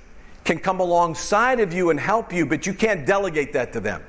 can 0.45 0.59
come 0.59 0.81
alongside 0.81 1.61
of 1.61 1.73
you 1.73 1.91
and 1.91 2.01
help 2.01 2.33
you, 2.33 2.45
but 2.45 2.67
you 2.67 2.75
can't 2.75 3.07
delegate 3.07 3.53
that 3.53 3.73
to 3.75 3.81
them. 3.81 4.03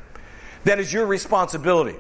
That 0.63 0.79
is 0.79 0.91
your 0.91 1.05
responsibility. 1.05 1.97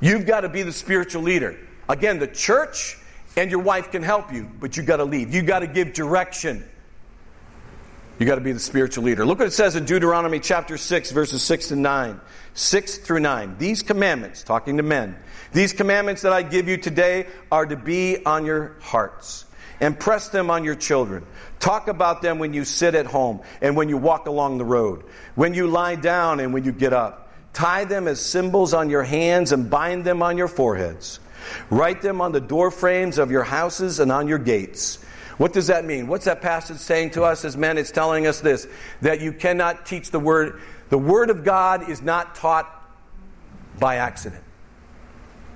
You've 0.00 0.26
got 0.26 0.40
to 0.40 0.48
be 0.48 0.62
the 0.62 0.72
spiritual 0.72 1.22
leader. 1.22 1.58
Again, 1.88 2.18
the 2.18 2.26
church 2.26 2.96
and 3.36 3.50
your 3.50 3.60
wife 3.60 3.90
can 3.90 4.02
help 4.02 4.32
you, 4.32 4.50
but 4.58 4.76
you've 4.76 4.86
got 4.86 4.96
to 4.96 5.04
lead. 5.04 5.32
You've 5.32 5.46
got 5.46 5.60
to 5.60 5.66
give 5.66 5.92
direction. 5.92 6.68
You 8.18 8.26
got 8.26 8.34
to 8.34 8.40
be 8.40 8.50
the 8.50 8.58
spiritual 8.58 9.04
leader. 9.04 9.24
Look 9.24 9.38
what 9.38 9.46
it 9.46 9.52
says 9.52 9.76
in 9.76 9.84
Deuteronomy 9.84 10.40
chapter 10.40 10.76
6, 10.76 11.12
verses 11.12 11.40
6 11.42 11.68
to 11.68 11.76
9. 11.76 12.20
6 12.54 12.98
through 12.98 13.20
9. 13.20 13.56
These 13.58 13.84
commandments, 13.84 14.42
talking 14.42 14.78
to 14.78 14.82
men, 14.82 15.16
these 15.52 15.72
commandments 15.72 16.22
that 16.22 16.32
I 16.32 16.42
give 16.42 16.66
you 16.66 16.78
today 16.78 17.28
are 17.52 17.64
to 17.64 17.76
be 17.76 18.24
on 18.24 18.44
your 18.44 18.76
hearts. 18.80 19.44
and 19.80 19.96
press 19.96 20.30
them 20.30 20.50
on 20.50 20.64
your 20.64 20.74
children. 20.74 21.24
Talk 21.60 21.86
about 21.86 22.20
them 22.20 22.40
when 22.40 22.52
you 22.52 22.64
sit 22.64 22.96
at 22.96 23.06
home 23.06 23.42
and 23.60 23.76
when 23.76 23.88
you 23.88 23.96
walk 23.96 24.26
along 24.26 24.58
the 24.58 24.64
road, 24.64 25.04
when 25.36 25.54
you 25.54 25.68
lie 25.68 25.94
down 25.94 26.40
and 26.40 26.52
when 26.52 26.64
you 26.64 26.72
get 26.72 26.92
up. 26.92 27.32
Tie 27.52 27.84
them 27.84 28.08
as 28.08 28.20
symbols 28.20 28.74
on 28.74 28.90
your 28.90 29.04
hands 29.04 29.52
and 29.52 29.70
bind 29.70 30.04
them 30.04 30.20
on 30.20 30.36
your 30.36 30.48
foreheads. 30.48 31.20
Write 31.70 32.02
them 32.02 32.20
on 32.20 32.32
the 32.32 32.40
door 32.40 32.72
frames 32.72 33.18
of 33.18 33.30
your 33.30 33.44
houses 33.44 34.00
and 34.00 34.10
on 34.10 34.26
your 34.26 34.38
gates. 34.38 34.98
What 35.38 35.52
does 35.52 35.68
that 35.68 35.84
mean? 35.84 36.08
What's 36.08 36.24
that 36.26 36.42
passage 36.42 36.78
saying 36.78 37.10
to 37.10 37.22
us 37.22 37.44
as 37.44 37.56
men? 37.56 37.78
It's 37.78 37.92
telling 37.92 38.26
us 38.26 38.40
this 38.40 38.66
that 39.00 39.20
you 39.20 39.32
cannot 39.32 39.86
teach 39.86 40.10
the 40.10 40.20
Word. 40.20 40.60
The 40.90 40.98
Word 40.98 41.30
of 41.30 41.44
God 41.44 41.88
is 41.88 42.02
not 42.02 42.34
taught 42.34 42.68
by 43.78 43.96
accident. 43.96 44.42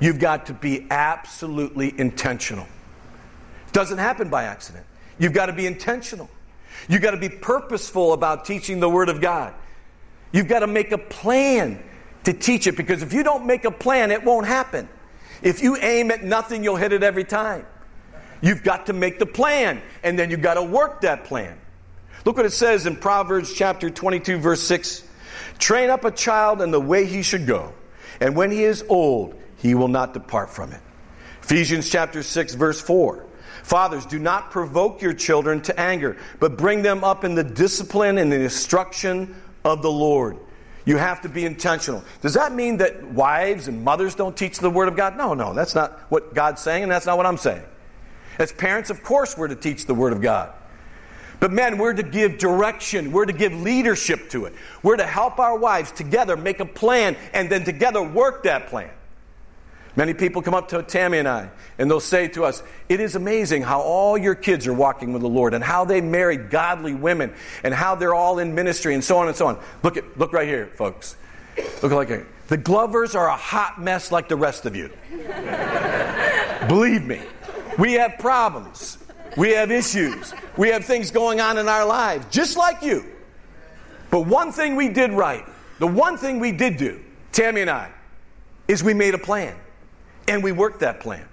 You've 0.01 0.21
got 0.21 0.47
to 0.47 0.55
be 0.55 0.87
absolutely 0.91 1.93
intentional. 1.99 2.67
It 3.67 3.73
doesn't 3.73 3.99
happen 3.99 4.31
by 4.31 4.45
accident. 4.45 4.87
You've 5.19 5.33
got 5.33 5.47
to 5.47 5.53
be 5.53 5.67
intentional. 5.67 6.31
You've 6.89 7.03
got 7.03 7.13
to 7.13 7.17
be 7.17 7.29
purposeful 7.29 8.13
about 8.13 8.45
teaching 8.45 8.81
the 8.81 8.89
Word 8.89 9.09
of 9.09 9.21
God. 9.21 9.55
You've 10.33 10.49
got 10.49 10.61
to 10.61 10.67
make 10.67 10.93
a 10.93 10.99
plan 10.99 11.83
to 12.25 12.33
teach 12.33 12.67
it 12.67 12.77
because 12.77 13.03
if 13.03 13.13
you 13.13 13.23
don't 13.23 13.47
make 13.47 13.65
a 13.65 13.71
plan, 13.71 14.11
it 14.11 14.23
won't 14.23 14.47
happen. 14.47 14.89
If 15.43 15.63
you 15.63 15.77
aim 15.77 16.11
at 16.11 16.23
nothing, 16.23 16.63
you'll 16.63 16.77
hit 16.77 16.93
it 16.93 17.03
every 17.03 17.25
time. 17.25 17.67
You've 18.43 18.63
got 18.63 18.87
to 18.87 18.93
make 18.93 19.19
the 19.19 19.27
plan, 19.27 19.81
and 20.03 20.19
then 20.19 20.31
you've 20.31 20.43
got 20.43 20.55
to 20.55 20.63
work 20.63 21.01
that 21.03 21.25
plan. 21.25 21.57
Look 22.27 22.37
what 22.37 22.45
it 22.45 22.53
says 22.53 22.87
in 22.87 22.97
Proverbs 22.97 23.55
chapter 23.55 23.89
22, 23.89 24.39
verse 24.39 24.63
6 24.65 25.09
Train 25.59 25.91
up 25.91 26.05
a 26.05 26.11
child 26.11 26.61
in 26.61 26.73
the 26.73 26.81
way 26.81 27.07
he 27.07 27.23
should 27.23 27.47
go, 27.47 27.73
and 28.21 28.37
when 28.37 28.51
he 28.51 28.65
is 28.65 28.85
old, 28.89 29.41
he 29.57 29.75
will 29.75 29.89
not 29.89 30.13
depart 30.13 30.51
from 30.51 30.73
it. 30.73 30.81
Ephesians 31.43 31.89
chapter 31.89 32.23
6, 32.23 32.55
verse 32.55 32.81
4. 32.81 33.27
Fathers, 33.63 34.07
do 34.07 34.19
not 34.19 34.51
provoke 34.51 35.03
your 35.03 35.13
children 35.13 35.61
to 35.63 35.79
anger, 35.79 36.17
but 36.41 36.59
bring 36.59 36.83
them 36.83 37.05
up 37.05 37.23
in 37.23 37.37
the 37.37 37.45
discipline 37.45 38.19
and 38.19 38.33
the 38.33 38.41
instruction 38.41 39.41
of 39.65 39.83
the 39.83 39.91
Lord. 39.91 40.37
You 40.85 40.97
have 40.97 41.21
to 41.21 41.29
be 41.29 41.45
intentional. 41.45 42.03
Does 42.23 42.35
that 42.35 42.53
mean 42.53 42.79
that 42.79 43.05
wives 43.05 43.69
and 43.69 43.85
mothers 43.85 44.17
don't 44.17 44.37
teach 44.37 44.59
the 44.59 44.71
Word 44.71 44.89
of 44.89 44.97
God? 44.97 45.17
No, 45.17 45.35
no, 45.35 45.55
that's 45.55 45.77
not 45.77 46.01
what 46.11 46.35
God's 46.35 46.61
saying, 46.61 46.83
and 46.83 46.91
that's 46.91 47.07
not 47.07 47.17
what 47.17 47.27
I'm 47.27 47.37
saying. 47.37 47.63
As 48.39 48.53
parents, 48.53 48.91
of 48.91 49.03
course, 49.03 49.37
we're 49.37 49.49
to 49.49 49.57
teach 49.57 49.87
the 49.87 49.95
Word 49.95 50.13
of 50.13 50.21
God. 50.21 50.53
But 51.41 51.51
men, 51.51 51.77
we're 51.77 51.93
to 51.93 52.05
give 52.05 52.39
direction. 52.39 53.11
We're 53.11 53.27
to 53.27 53.33
give 53.33 53.53
leadership 53.53 54.31
to 54.31 54.45
it. 54.45 54.55
We're 54.83 54.97
to 54.97 55.07
help 55.07 55.41
our 55.41 55.59
wives 55.59 55.91
together 55.91 56.37
make 56.37 56.61
a 56.61 56.65
plan 56.65 57.17
and 57.33 57.51
then 57.51 57.65
together 57.65 58.01
work 58.01 58.45
that 58.45 58.69
plan. 58.69 58.91
Many 59.95 60.15
people 60.15 60.41
come 60.41 60.55
up 60.55 60.69
to 60.69 60.83
Tammy 60.83 61.19
and 61.19 61.29
I 61.29 61.51
and 61.79 61.91
they'll 61.91 62.01
say 62.01 62.29
to 62.29 62.45
us, 62.45 62.63
It 62.89 63.01
is 63.01 63.17
amazing 63.17 63.63
how 63.63 63.81
all 63.81 64.17
your 64.17 64.35
kids 64.35 64.67
are 64.67 64.73
walking 64.73 65.13
with 65.13 65.21
the 65.21 65.29
Lord 65.29 65.53
and 65.53 65.63
how 65.63 65.85
they 65.85 66.01
marry 66.01 66.37
godly 66.37 66.95
women 66.95 67.35
and 67.63 67.75
how 67.75 67.97
they're 67.97 68.15
all 68.15 68.39
in 68.39 68.55
ministry 68.55 68.95
and 68.95 69.03
so 69.03 69.19
on 69.19 69.27
and 69.27 69.37
so 69.37 69.49
on. 69.49 69.59
Look, 69.83 69.97
at, 69.97 70.19
look 70.19 70.33
right 70.33 70.49
here, 70.49 70.69
folks. 70.77 71.17
Look 71.83 71.93
like. 71.93 72.27
The 72.49 72.57
Glovers 72.57 73.15
are 73.15 73.29
a 73.29 73.37
hot 73.37 73.81
mess 73.81 74.13
like 74.13 74.29
the 74.29 74.37
rest 74.37 74.65
of 74.65 74.77
you. 74.77 74.91
Believe 76.69 77.05
me. 77.05 77.21
We 77.79 77.95
have 77.95 78.19
problems. 78.19 78.99
We 79.37 79.53
have 79.53 79.71
issues. 79.71 80.35
We 80.57 80.69
have 80.69 80.85
things 80.85 81.11
going 81.11 81.41
on 81.41 81.59
in 81.59 81.69
our 81.69 81.87
lives, 81.87 82.27
just 82.31 82.57
like 82.57 82.83
you. 82.83 83.05
But 84.11 84.27
one 84.27 84.53
thing 84.53 84.77
we 84.77 84.89
did 84.89 85.13
right, 85.13 85.45
the 85.79 85.87
one 85.87 86.19
thing 86.19 86.39
we 86.39 86.53
did 86.53 86.77
do, 86.77 87.01
Tammy 87.33 87.63
and 87.63 87.71
I, 87.71 87.91
is 88.69 88.85
we 88.85 88.95
made 88.95 89.15
a 89.15 89.19
plan. 89.19 89.57
And 90.29 90.45
we 90.45 90.53
worked 90.53 90.81
that 90.81 91.01
plan. 91.01 91.27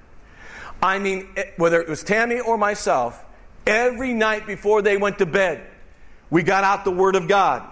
I 0.82 0.98
mean, 0.98 1.28
eh, 1.36 1.44
whether 1.58 1.82
it 1.82 1.90
was 1.90 2.04
Tammy 2.04 2.40
or 2.40 2.58
myself, 2.58 3.24
every 3.68 4.14
night 4.14 4.48
before 4.48 4.82
they 4.82 4.98
went 4.98 5.18
to 5.20 5.26
bed, 5.26 5.66
we 6.30 6.42
got 6.42 6.64
out 6.64 6.86
the 6.86 6.92
Word 6.92 7.16
of 7.16 7.28
God 7.28 7.68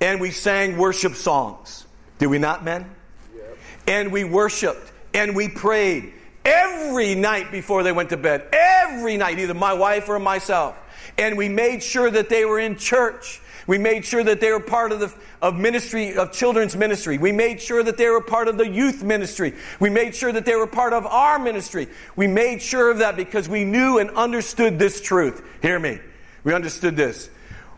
and 0.00 0.20
we 0.20 0.30
sang 0.30 0.76
worship 0.76 1.14
songs. 1.14 1.86
Did 2.18 2.28
we 2.28 2.38
not, 2.38 2.64
men? 2.64 2.94
Yep. 3.34 3.58
And 3.88 4.12
we 4.12 4.24
worshiped 4.24 4.92
and 5.14 5.34
we 5.34 5.48
prayed 5.48 6.12
every 6.48 7.14
night 7.14 7.50
before 7.50 7.82
they 7.82 7.92
went 7.92 8.10
to 8.10 8.16
bed. 8.16 8.48
Every 8.52 9.16
night, 9.16 9.38
either 9.38 9.54
my 9.54 9.72
wife 9.72 10.08
or 10.08 10.18
myself. 10.18 10.76
And 11.16 11.36
we 11.36 11.48
made 11.48 11.82
sure 11.82 12.10
that 12.10 12.28
they 12.28 12.44
were 12.44 12.58
in 12.58 12.76
church. 12.76 13.40
We 13.66 13.76
made 13.76 14.04
sure 14.06 14.24
that 14.24 14.40
they 14.40 14.50
were 14.50 14.60
part 14.60 14.92
of 14.92 15.00
the 15.00 15.12
of 15.42 15.54
ministry 15.54 16.16
of 16.16 16.32
children's 16.32 16.74
ministry. 16.74 17.18
We 17.18 17.32
made 17.32 17.60
sure 17.60 17.82
that 17.82 17.98
they 17.98 18.08
were 18.08 18.22
part 18.22 18.48
of 18.48 18.56
the 18.56 18.66
youth 18.66 19.02
ministry. 19.02 19.54
We 19.78 19.90
made 19.90 20.14
sure 20.14 20.32
that 20.32 20.46
they 20.46 20.56
were 20.56 20.66
part 20.66 20.94
of 20.94 21.06
our 21.06 21.38
ministry. 21.38 21.88
We 22.16 22.26
made 22.26 22.62
sure 22.62 22.90
of 22.90 22.98
that 22.98 23.14
because 23.14 23.48
we 23.48 23.64
knew 23.64 23.98
and 23.98 24.10
understood 24.10 24.78
this 24.78 25.02
truth. 25.02 25.42
Hear 25.60 25.78
me. 25.78 26.00
We 26.44 26.54
understood 26.54 26.96
this. 26.96 27.28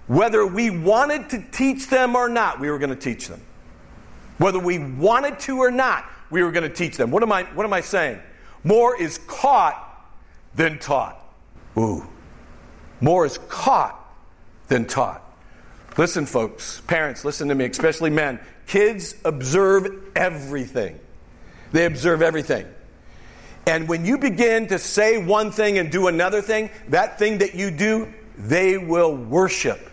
Whether 0.06 0.46
we 0.46 0.70
wanted 0.70 1.30
to 1.30 1.44
teach 1.50 1.88
them 1.88 2.14
or 2.14 2.28
not, 2.28 2.60
we 2.60 2.70
were 2.70 2.78
going 2.78 2.90
to 2.90 2.96
teach 2.96 3.26
them. 3.26 3.40
Whether 4.38 4.60
we 4.60 4.78
wanted 4.78 5.40
to 5.40 5.58
or 5.58 5.70
not, 5.70 6.04
we 6.30 6.42
were 6.42 6.52
going 6.52 6.68
to 6.68 6.74
teach 6.74 6.96
them. 6.96 7.10
What 7.10 7.22
am 7.24 7.32
I 7.32 7.42
what 7.42 7.66
am 7.66 7.72
I 7.72 7.80
saying? 7.80 8.20
More 8.64 9.00
is 9.00 9.19
caught 9.26 9.87
than 10.55 10.79
taught. 10.79 11.17
Ooh. 11.79 12.07
More 13.00 13.25
is 13.25 13.38
caught 13.49 13.97
than 14.69 14.87
taught. 14.87 15.23
Listen, 15.97 16.26
folks, 16.26 16.81
parents, 16.87 17.25
listen 17.25 17.49
to 17.49 17.55
me, 17.55 17.64
especially 17.67 18.11
men. 18.11 18.40
Kids 18.67 19.14
observe 19.25 19.88
everything. 20.14 20.99
They 21.73 21.85
observe 21.87 22.23
everything. 22.23 22.67
And 23.67 23.88
when 23.88 24.05
you 24.05 24.19
begin 24.19 24.69
to 24.69 24.79
say 24.79 25.23
one 25.23 25.50
thing 25.50 25.79
and 25.79 25.93
do 25.93 26.09
another 26.09 26.43
thing, 26.43 26.71
that 26.88 27.19
thing 27.19 27.38
that 27.38 27.55
you 27.55 27.71
do, 27.71 28.12
they 28.37 28.79
will 28.79 29.14
worship. 29.14 29.90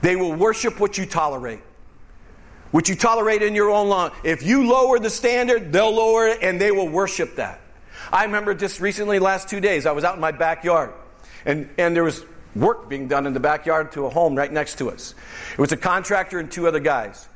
They 0.00 0.16
will 0.16 0.34
worship 0.34 0.80
what 0.80 0.98
you 0.98 1.06
tolerate. 1.06 1.60
What 2.70 2.88
you 2.88 2.96
tolerate 2.96 3.42
in 3.42 3.54
your 3.54 3.70
own 3.70 3.88
law. 3.88 4.10
If 4.24 4.42
you 4.42 4.66
lower 4.66 4.98
the 4.98 5.10
standard, 5.10 5.72
they'll 5.72 5.94
lower 5.94 6.26
it 6.26 6.42
and 6.42 6.60
they 6.60 6.72
will 6.72 6.88
worship 6.88 7.36
that. 7.36 7.61
I 8.10 8.24
remember 8.24 8.54
just 8.54 8.80
recently, 8.80 9.18
last 9.18 9.48
two 9.48 9.60
days, 9.60 9.86
I 9.86 9.92
was 9.92 10.04
out 10.04 10.14
in 10.14 10.20
my 10.20 10.32
backyard 10.32 10.92
and, 11.44 11.68
and 11.78 11.94
there 11.94 12.04
was 12.04 12.24
work 12.54 12.88
being 12.88 13.08
done 13.08 13.26
in 13.26 13.32
the 13.32 13.40
backyard 13.40 13.92
to 13.92 14.06
a 14.06 14.10
home 14.10 14.34
right 14.34 14.52
next 14.52 14.78
to 14.78 14.90
us. 14.90 15.14
It 15.52 15.58
was 15.58 15.72
a 15.72 15.76
contractor 15.76 16.38
and 16.38 16.50
two 16.50 16.66
other 16.66 16.80
guys. 16.80 17.28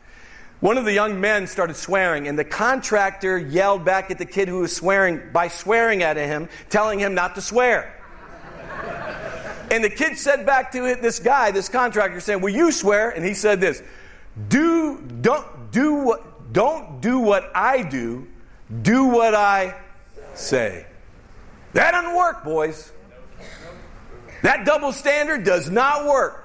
One 0.61 0.79
of 0.79 0.85
the 0.85 0.93
young 0.93 1.21
men 1.21 1.47
started 1.47 1.77
swearing, 1.77 2.29
and 2.29 2.39
the 2.39 2.45
contractor 2.45 3.37
yelled 3.37 3.85
back 3.85 4.11
at 4.11 4.19
the 4.19 4.25
kid 4.25 4.49
who 4.49 4.61
was 4.61 4.75
swearing 4.75 5.21
by 5.33 5.49
swearing 5.49 6.03
at 6.03 6.17
him, 6.17 6.49
telling 6.71 6.99
him 6.99 7.15
not 7.15 7.35
to 7.35 7.43
swear. 7.43 7.93
and 9.71 9.85
the 9.85 9.91
kid 9.91 10.17
said 10.17 10.47
back 10.47 10.73
to 10.73 10.87
it, 10.87 11.03
this 11.03 11.19
guy, 11.19 11.51
this 11.51 11.69
contractor, 11.69 12.21
saying, 12.21 12.41
Will 12.41 12.55
you 12.55 12.73
swear? 12.73 13.11
And 13.11 13.25
he 13.25 13.35
said 13.35 13.61
this 13.61 13.83
Do 14.49 14.99
don't 15.21 15.71
do 15.73 15.95
what 15.95 16.53
don't 16.55 17.03
do 17.03 17.19
what 17.19 17.51
I 17.55 17.83
do, 17.83 18.27
do 18.83 19.05
what 19.05 19.35
I 19.35 19.75
say. 20.39 20.87
That 21.73 21.93
doesn't 21.93 22.17
work, 22.17 22.45
boys. 22.45 22.93
That 24.43 24.65
double 24.65 24.93
standard 24.93 25.45
does 25.45 25.71
not 25.71 26.07
work. 26.07 26.43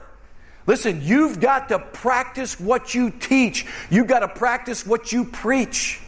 Listen, 0.68 1.02
you've 1.02 1.40
got 1.40 1.70
to 1.70 1.80
practice 1.80 2.60
what 2.60 2.94
you 2.94 3.10
teach. 3.10 3.66
You've 3.90 4.08
got 4.08 4.20
to 4.20 4.28
practice 4.28 4.86
what 4.86 5.12
you 5.12 5.26
preach. 5.26 6.00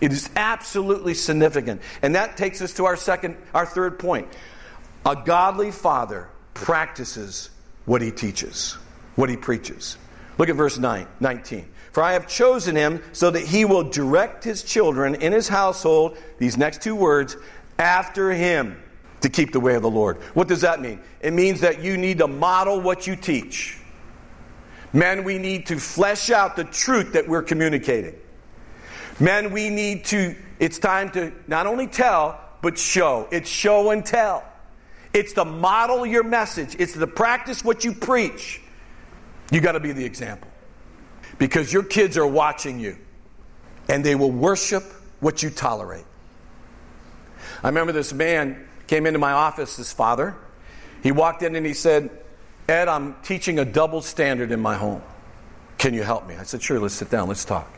It 0.00 0.12
is 0.12 0.28
absolutely 0.36 1.14
significant. 1.14 1.82
And 2.02 2.14
that 2.14 2.36
takes 2.36 2.60
us 2.60 2.74
to 2.74 2.84
our 2.84 2.96
second 2.96 3.36
our 3.52 3.66
third 3.66 3.98
point. 3.98 4.28
A 5.06 5.16
godly 5.16 5.70
father 5.70 6.28
practices 6.54 7.50
what 7.84 8.00
he 8.00 8.10
teaches, 8.10 8.72
what 9.16 9.28
he 9.28 9.36
preaches. 9.36 9.96
Look 10.38 10.48
at 10.48 10.56
verse 10.56 10.78
9, 10.78 11.06
19. 11.20 11.66
For 11.92 12.02
I 12.02 12.14
have 12.14 12.26
chosen 12.26 12.74
him 12.74 13.02
so 13.12 13.30
that 13.30 13.42
he 13.42 13.64
will 13.64 13.84
direct 13.84 14.42
his 14.42 14.62
children 14.62 15.14
in 15.14 15.32
his 15.32 15.48
household, 15.48 16.16
these 16.38 16.56
next 16.56 16.82
two 16.82 16.96
words, 16.96 17.36
after 17.78 18.32
him 18.32 18.82
to 19.20 19.28
keep 19.28 19.52
the 19.52 19.60
way 19.60 19.74
of 19.74 19.82
the 19.82 19.90
Lord. 19.90 20.18
What 20.34 20.48
does 20.48 20.62
that 20.62 20.80
mean? 20.80 21.00
It 21.20 21.32
means 21.32 21.60
that 21.60 21.82
you 21.82 21.96
need 21.96 22.18
to 22.18 22.26
model 22.26 22.80
what 22.80 23.06
you 23.06 23.14
teach. 23.16 23.78
Men, 24.92 25.24
we 25.24 25.38
need 25.38 25.66
to 25.66 25.78
flesh 25.78 26.30
out 26.30 26.56
the 26.56 26.64
truth 26.64 27.12
that 27.12 27.28
we're 27.28 27.42
communicating. 27.42 28.14
Men, 29.20 29.52
we 29.52 29.70
need 29.70 30.04
to, 30.06 30.34
it's 30.58 30.78
time 30.78 31.10
to 31.12 31.32
not 31.46 31.66
only 31.66 31.86
tell, 31.86 32.40
but 32.60 32.76
show. 32.76 33.28
It's 33.30 33.48
show 33.48 33.90
and 33.90 34.04
tell. 34.04 34.44
It's 35.12 35.34
to 35.34 35.44
model 35.44 36.04
your 36.04 36.24
message, 36.24 36.74
it's 36.78 36.94
to 36.94 37.06
practice 37.06 37.64
what 37.64 37.84
you 37.84 37.92
preach. 37.92 38.60
You 39.54 39.60
got 39.60 39.72
to 39.72 39.80
be 39.80 39.92
the 39.92 40.04
example. 40.04 40.50
Because 41.38 41.72
your 41.72 41.84
kids 41.84 42.18
are 42.18 42.26
watching 42.26 42.80
you, 42.80 42.96
and 43.88 44.04
they 44.04 44.16
will 44.16 44.32
worship 44.32 44.82
what 45.20 45.44
you 45.44 45.50
tolerate. 45.50 46.04
I 47.62 47.68
remember 47.68 47.92
this 47.92 48.12
man 48.12 48.66
came 48.88 49.06
into 49.06 49.20
my 49.20 49.30
office, 49.30 49.76
his 49.76 49.92
father. 49.92 50.34
He 51.04 51.12
walked 51.12 51.44
in 51.44 51.54
and 51.54 51.64
he 51.64 51.72
said, 51.72 52.10
Ed, 52.68 52.88
I'm 52.88 53.14
teaching 53.22 53.60
a 53.60 53.64
double 53.64 54.02
standard 54.02 54.50
in 54.50 54.58
my 54.58 54.74
home. 54.74 55.02
Can 55.78 55.94
you 55.94 56.02
help 56.02 56.26
me? 56.26 56.34
I 56.34 56.42
said, 56.42 56.60
Sure, 56.60 56.80
let's 56.80 56.94
sit 56.94 57.10
down, 57.10 57.28
let's 57.28 57.44
talk. 57.44 57.72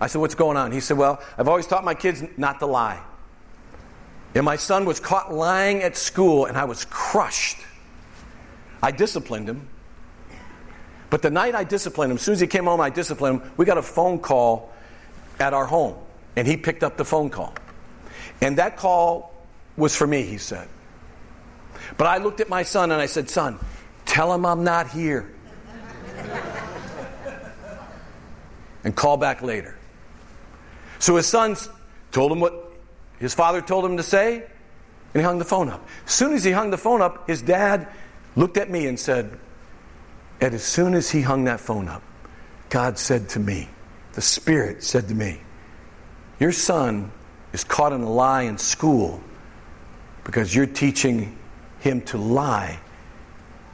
I 0.00 0.06
said, 0.06 0.22
What's 0.22 0.34
going 0.34 0.56
on? 0.56 0.72
He 0.72 0.80
said, 0.80 0.96
Well, 0.96 1.20
I've 1.36 1.48
always 1.48 1.66
taught 1.66 1.84
my 1.84 1.94
kids 1.94 2.24
not 2.38 2.58
to 2.60 2.66
lie. 2.66 3.02
And 4.34 4.46
my 4.46 4.56
son 4.56 4.86
was 4.86 4.98
caught 4.98 5.34
lying 5.34 5.82
at 5.82 5.94
school, 5.94 6.46
and 6.46 6.56
I 6.56 6.64
was 6.64 6.86
crushed. 6.86 7.58
I 8.82 8.92
disciplined 8.92 9.46
him. 9.46 9.68
But 11.10 11.22
the 11.22 11.30
night 11.30 11.54
I 11.54 11.64
disciplined 11.64 12.12
him, 12.12 12.16
as 12.16 12.22
soon 12.22 12.34
as 12.34 12.40
he 12.40 12.46
came 12.46 12.64
home, 12.64 12.80
I 12.80 12.90
disciplined 12.90 13.40
him. 13.40 13.50
We 13.56 13.64
got 13.64 13.78
a 13.78 13.82
phone 13.82 14.18
call 14.18 14.72
at 15.40 15.54
our 15.54 15.64
home, 15.64 15.94
and 16.36 16.46
he 16.46 16.56
picked 16.56 16.82
up 16.82 16.96
the 16.96 17.04
phone 17.04 17.30
call. 17.30 17.54
And 18.40 18.58
that 18.58 18.76
call 18.76 19.34
was 19.76 19.96
for 19.96 20.06
me, 20.06 20.22
he 20.22 20.38
said. 20.38 20.68
But 21.96 22.06
I 22.06 22.18
looked 22.18 22.40
at 22.40 22.48
my 22.48 22.62
son 22.62 22.92
and 22.92 23.00
I 23.00 23.06
said, 23.06 23.30
Son, 23.30 23.58
tell 24.04 24.32
him 24.32 24.44
I'm 24.44 24.64
not 24.64 24.90
here. 24.90 25.32
and 28.84 28.94
call 28.94 29.16
back 29.16 29.42
later. 29.42 29.76
So 30.98 31.16
his 31.16 31.26
son 31.26 31.56
told 32.12 32.32
him 32.32 32.40
what 32.40 32.72
his 33.18 33.34
father 33.34 33.62
told 33.62 33.84
him 33.84 33.96
to 33.96 34.02
say, 34.02 34.34
and 34.34 35.20
he 35.20 35.22
hung 35.22 35.38
the 35.38 35.44
phone 35.44 35.68
up. 35.68 35.86
As 36.06 36.12
soon 36.12 36.34
as 36.34 36.44
he 36.44 36.50
hung 36.50 36.70
the 36.70 36.78
phone 36.78 37.00
up, 37.00 37.28
his 37.28 37.40
dad 37.40 37.88
looked 38.36 38.56
at 38.56 38.70
me 38.70 38.86
and 38.86 38.98
said, 38.98 39.38
and 40.40 40.54
as 40.54 40.62
soon 40.62 40.94
as 40.94 41.10
he 41.10 41.22
hung 41.22 41.44
that 41.44 41.60
phone 41.60 41.88
up, 41.88 42.02
God 42.70 42.98
said 42.98 43.28
to 43.30 43.40
me, 43.40 43.68
the 44.12 44.20
Spirit 44.20 44.82
said 44.82 45.08
to 45.08 45.14
me, 45.14 45.40
Your 46.38 46.52
son 46.52 47.10
is 47.52 47.64
caught 47.64 47.92
in 47.92 48.02
a 48.02 48.10
lie 48.10 48.42
in 48.42 48.58
school 48.58 49.20
because 50.24 50.54
you're 50.54 50.66
teaching 50.66 51.36
him 51.80 52.02
to 52.02 52.18
lie 52.18 52.78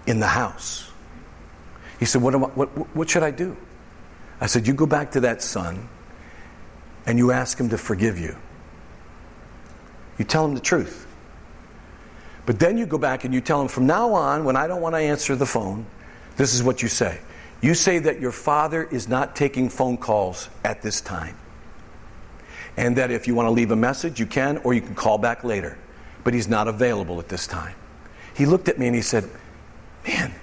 in 0.06 0.20
the 0.20 0.26
house. 0.26 0.90
He 1.98 2.04
said, 2.04 2.22
what, 2.22 2.34
I, 2.34 2.38
what, 2.38 2.68
what 2.96 3.10
should 3.10 3.22
I 3.22 3.30
do? 3.30 3.56
I 4.40 4.46
said, 4.46 4.66
You 4.66 4.74
go 4.74 4.86
back 4.86 5.12
to 5.12 5.20
that 5.20 5.42
son 5.42 5.88
and 7.06 7.18
you 7.18 7.32
ask 7.32 7.58
him 7.58 7.68
to 7.70 7.78
forgive 7.78 8.18
you. 8.18 8.36
You 10.18 10.24
tell 10.24 10.44
him 10.44 10.54
the 10.54 10.60
truth. 10.60 11.06
But 12.46 12.58
then 12.58 12.76
you 12.76 12.86
go 12.86 12.98
back 12.98 13.24
and 13.24 13.32
you 13.32 13.40
tell 13.40 13.60
him, 13.60 13.68
From 13.68 13.86
now 13.86 14.12
on, 14.12 14.44
when 14.44 14.56
I 14.56 14.66
don't 14.66 14.80
want 14.80 14.94
to 14.94 15.00
answer 15.00 15.34
the 15.34 15.46
phone, 15.46 15.86
this 16.36 16.54
is 16.54 16.62
what 16.62 16.82
you 16.82 16.88
say. 16.88 17.20
You 17.60 17.74
say 17.74 17.98
that 18.00 18.20
your 18.20 18.32
father 18.32 18.84
is 18.84 19.08
not 19.08 19.36
taking 19.36 19.68
phone 19.68 19.96
calls 19.96 20.48
at 20.64 20.82
this 20.82 21.00
time. 21.00 21.36
And 22.76 22.96
that 22.96 23.10
if 23.10 23.26
you 23.26 23.34
want 23.34 23.46
to 23.46 23.52
leave 23.52 23.70
a 23.70 23.76
message, 23.76 24.18
you 24.18 24.26
can, 24.26 24.58
or 24.58 24.74
you 24.74 24.80
can 24.80 24.94
call 24.94 25.16
back 25.18 25.44
later 25.44 25.78
but 26.24 26.32
he's 26.32 26.48
not 26.48 26.66
available 26.66 27.20
at 27.20 27.28
this 27.28 27.46
time. 27.46 27.76
He 28.34 28.46
looked 28.46 28.68
at 28.68 28.78
me 28.78 28.86
and 28.86 28.96
he 28.96 29.02
said, 29.02 29.28
Man, 30.06 30.34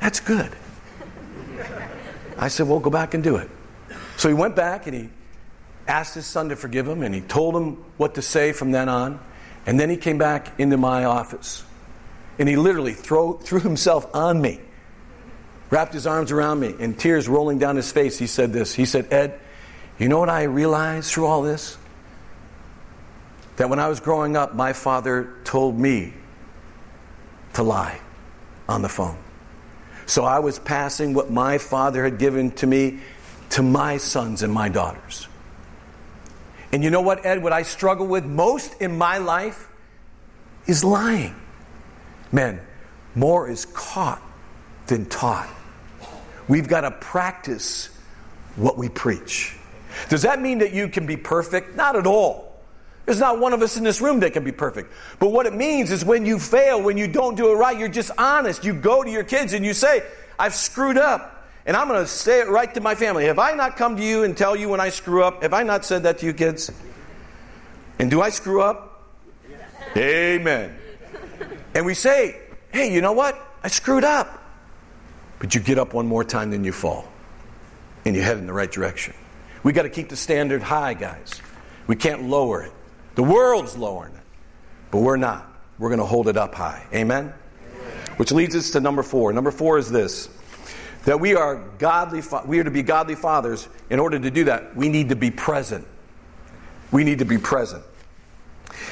that's 0.00 0.20
good. 0.20 0.50
I 2.38 2.48
said, 2.48 2.68
Well, 2.68 2.80
go 2.80 2.88
back 2.88 3.12
and 3.12 3.22
do 3.22 3.36
it. 3.36 3.50
So 4.16 4.28
he 4.28 4.34
went 4.34 4.56
back 4.56 4.86
and 4.86 4.94
he 4.94 5.10
asked 5.86 6.14
his 6.14 6.24
son 6.24 6.48
to 6.48 6.56
forgive 6.56 6.88
him 6.88 7.02
and 7.02 7.14
he 7.14 7.20
told 7.20 7.56
him 7.56 7.84
what 7.96 8.14
to 8.14 8.22
say 8.22 8.52
from 8.52 8.70
then 8.70 8.88
on. 8.88 9.20
And 9.66 9.78
then 9.78 9.90
he 9.90 9.96
came 9.96 10.18
back 10.18 10.58
into 10.58 10.76
my 10.76 11.04
office 11.04 11.64
and 12.38 12.48
he 12.48 12.56
literally 12.56 12.94
throw, 12.94 13.34
threw 13.34 13.60
himself 13.60 14.06
on 14.14 14.40
me, 14.40 14.60
wrapped 15.72 15.92
his 15.92 16.06
arms 16.06 16.30
around 16.30 16.60
me, 16.60 16.76
and 16.78 16.96
tears 16.96 17.28
rolling 17.28 17.58
down 17.58 17.74
his 17.74 17.90
face. 17.90 18.16
He 18.16 18.28
said 18.28 18.52
this 18.52 18.72
He 18.72 18.84
said, 18.84 19.12
Ed, 19.12 19.40
you 19.98 20.08
know 20.08 20.20
what 20.20 20.28
I 20.28 20.44
realized 20.44 21.10
through 21.10 21.26
all 21.26 21.42
this? 21.42 21.78
that 23.56 23.68
when 23.68 23.78
I 23.78 23.88
was 23.88 24.00
growing 24.00 24.36
up, 24.36 24.54
my 24.54 24.72
father 24.72 25.34
told 25.44 25.78
me 25.78 26.12
to 27.54 27.62
lie 27.62 28.00
on 28.68 28.82
the 28.82 28.88
phone. 28.88 29.18
So 30.06 30.24
I 30.24 30.38
was 30.40 30.58
passing 30.58 31.14
what 31.14 31.30
my 31.30 31.58
father 31.58 32.02
had 32.04 32.18
given 32.18 32.50
to 32.52 32.66
me 32.66 33.00
to 33.50 33.62
my 33.62 33.98
sons 33.98 34.42
and 34.42 34.52
my 34.52 34.68
daughters. 34.68 35.28
And 36.72 36.82
you 36.82 36.90
know 36.90 37.02
what, 37.02 37.24
Ed? 37.26 37.42
What 37.42 37.52
I 37.52 37.62
struggle 37.62 38.06
with 38.06 38.24
most 38.24 38.80
in 38.80 38.96
my 38.96 39.18
life 39.18 39.68
is 40.66 40.82
lying. 40.82 41.34
Men, 42.32 42.60
more 43.14 43.48
is 43.48 43.66
caught 43.66 44.22
than 44.86 45.04
taught. 45.06 45.48
We've 46.48 46.68
got 46.68 46.82
to 46.82 46.90
practice 46.90 47.88
what 48.56 48.76
we 48.76 48.88
preach. 48.88 49.56
Does 50.08 50.22
that 50.22 50.40
mean 50.40 50.58
that 50.58 50.72
you 50.72 50.88
can 50.88 51.06
be 51.06 51.16
perfect? 51.16 51.76
Not 51.76 51.96
at 51.96 52.06
all. 52.06 52.60
There's 53.04 53.18
not 53.18 53.40
one 53.40 53.52
of 53.52 53.62
us 53.62 53.76
in 53.76 53.84
this 53.84 54.00
room 54.00 54.20
that 54.20 54.32
can 54.32 54.44
be 54.44 54.52
perfect. 54.52 54.92
But 55.18 55.32
what 55.32 55.46
it 55.46 55.54
means 55.54 55.90
is 55.90 56.04
when 56.04 56.24
you 56.24 56.38
fail, 56.38 56.80
when 56.80 56.96
you 56.96 57.08
don't 57.08 57.34
do 57.34 57.50
it 57.50 57.56
right, 57.56 57.76
you're 57.76 57.88
just 57.88 58.12
honest. 58.16 58.64
You 58.64 58.74
go 58.74 59.02
to 59.02 59.10
your 59.10 59.24
kids 59.24 59.54
and 59.54 59.64
you 59.64 59.74
say, 59.74 60.04
I've 60.38 60.54
screwed 60.54 60.98
up. 60.98 61.44
And 61.66 61.76
I'm 61.76 61.88
going 61.88 62.00
to 62.00 62.06
say 62.06 62.40
it 62.40 62.48
right 62.48 62.72
to 62.74 62.80
my 62.80 62.94
family. 62.94 63.26
Have 63.26 63.38
I 63.38 63.54
not 63.54 63.76
come 63.76 63.96
to 63.96 64.02
you 64.02 64.24
and 64.24 64.36
tell 64.36 64.56
you 64.56 64.68
when 64.68 64.80
I 64.80 64.88
screw 64.88 65.22
up? 65.22 65.42
Have 65.42 65.52
I 65.52 65.62
not 65.62 65.84
said 65.84 66.04
that 66.04 66.18
to 66.18 66.26
you 66.26 66.32
kids? 66.32 66.70
And 67.98 68.10
do 68.10 68.20
I 68.20 68.30
screw 68.30 68.62
up? 68.62 69.10
Amen. 69.96 70.76
And 71.74 71.86
we 71.86 71.94
say, 71.94 72.40
hey, 72.72 72.92
you 72.92 73.00
know 73.00 73.12
what? 73.12 73.38
I 73.62 73.68
screwed 73.68 74.04
up. 74.04 74.41
But 75.42 75.56
you 75.56 75.60
get 75.60 75.76
up 75.76 75.92
one 75.92 76.06
more 76.06 76.22
time, 76.22 76.52
then 76.52 76.62
you 76.62 76.70
fall. 76.70 77.04
And 78.04 78.14
you 78.14 78.22
head 78.22 78.38
in 78.38 78.46
the 78.46 78.52
right 78.52 78.70
direction. 78.70 79.12
We 79.64 79.72
got 79.72 79.82
to 79.82 79.90
keep 79.90 80.08
the 80.08 80.14
standard 80.14 80.62
high, 80.62 80.94
guys. 80.94 81.42
We 81.88 81.96
can't 81.96 82.28
lower 82.28 82.62
it. 82.62 82.72
The 83.16 83.24
world's 83.24 83.76
lowering 83.76 84.14
it, 84.14 84.22
but 84.92 85.00
we're 85.00 85.16
not. 85.16 85.52
We're 85.80 85.88
going 85.88 85.98
to 85.98 86.06
hold 86.06 86.28
it 86.28 86.36
up 86.36 86.54
high. 86.54 86.86
Amen? 86.94 87.34
Which 88.18 88.30
leads 88.30 88.54
us 88.54 88.70
to 88.70 88.80
number 88.80 89.02
four. 89.02 89.32
Number 89.32 89.50
four 89.50 89.78
is 89.78 89.90
this 89.90 90.28
that 91.06 91.18
we 91.18 91.34
are 91.34 91.56
godly 91.78 92.22
we 92.46 92.60
are 92.60 92.64
to 92.64 92.70
be 92.70 92.84
godly 92.84 93.16
fathers 93.16 93.68
in 93.90 93.98
order 93.98 94.20
to 94.20 94.30
do 94.30 94.44
that 94.44 94.76
we 94.76 94.88
need 94.88 95.08
to 95.08 95.16
be 95.16 95.32
present 95.32 95.84
we 96.92 97.02
need 97.02 97.18
to 97.18 97.24
be 97.24 97.38
present 97.38 97.82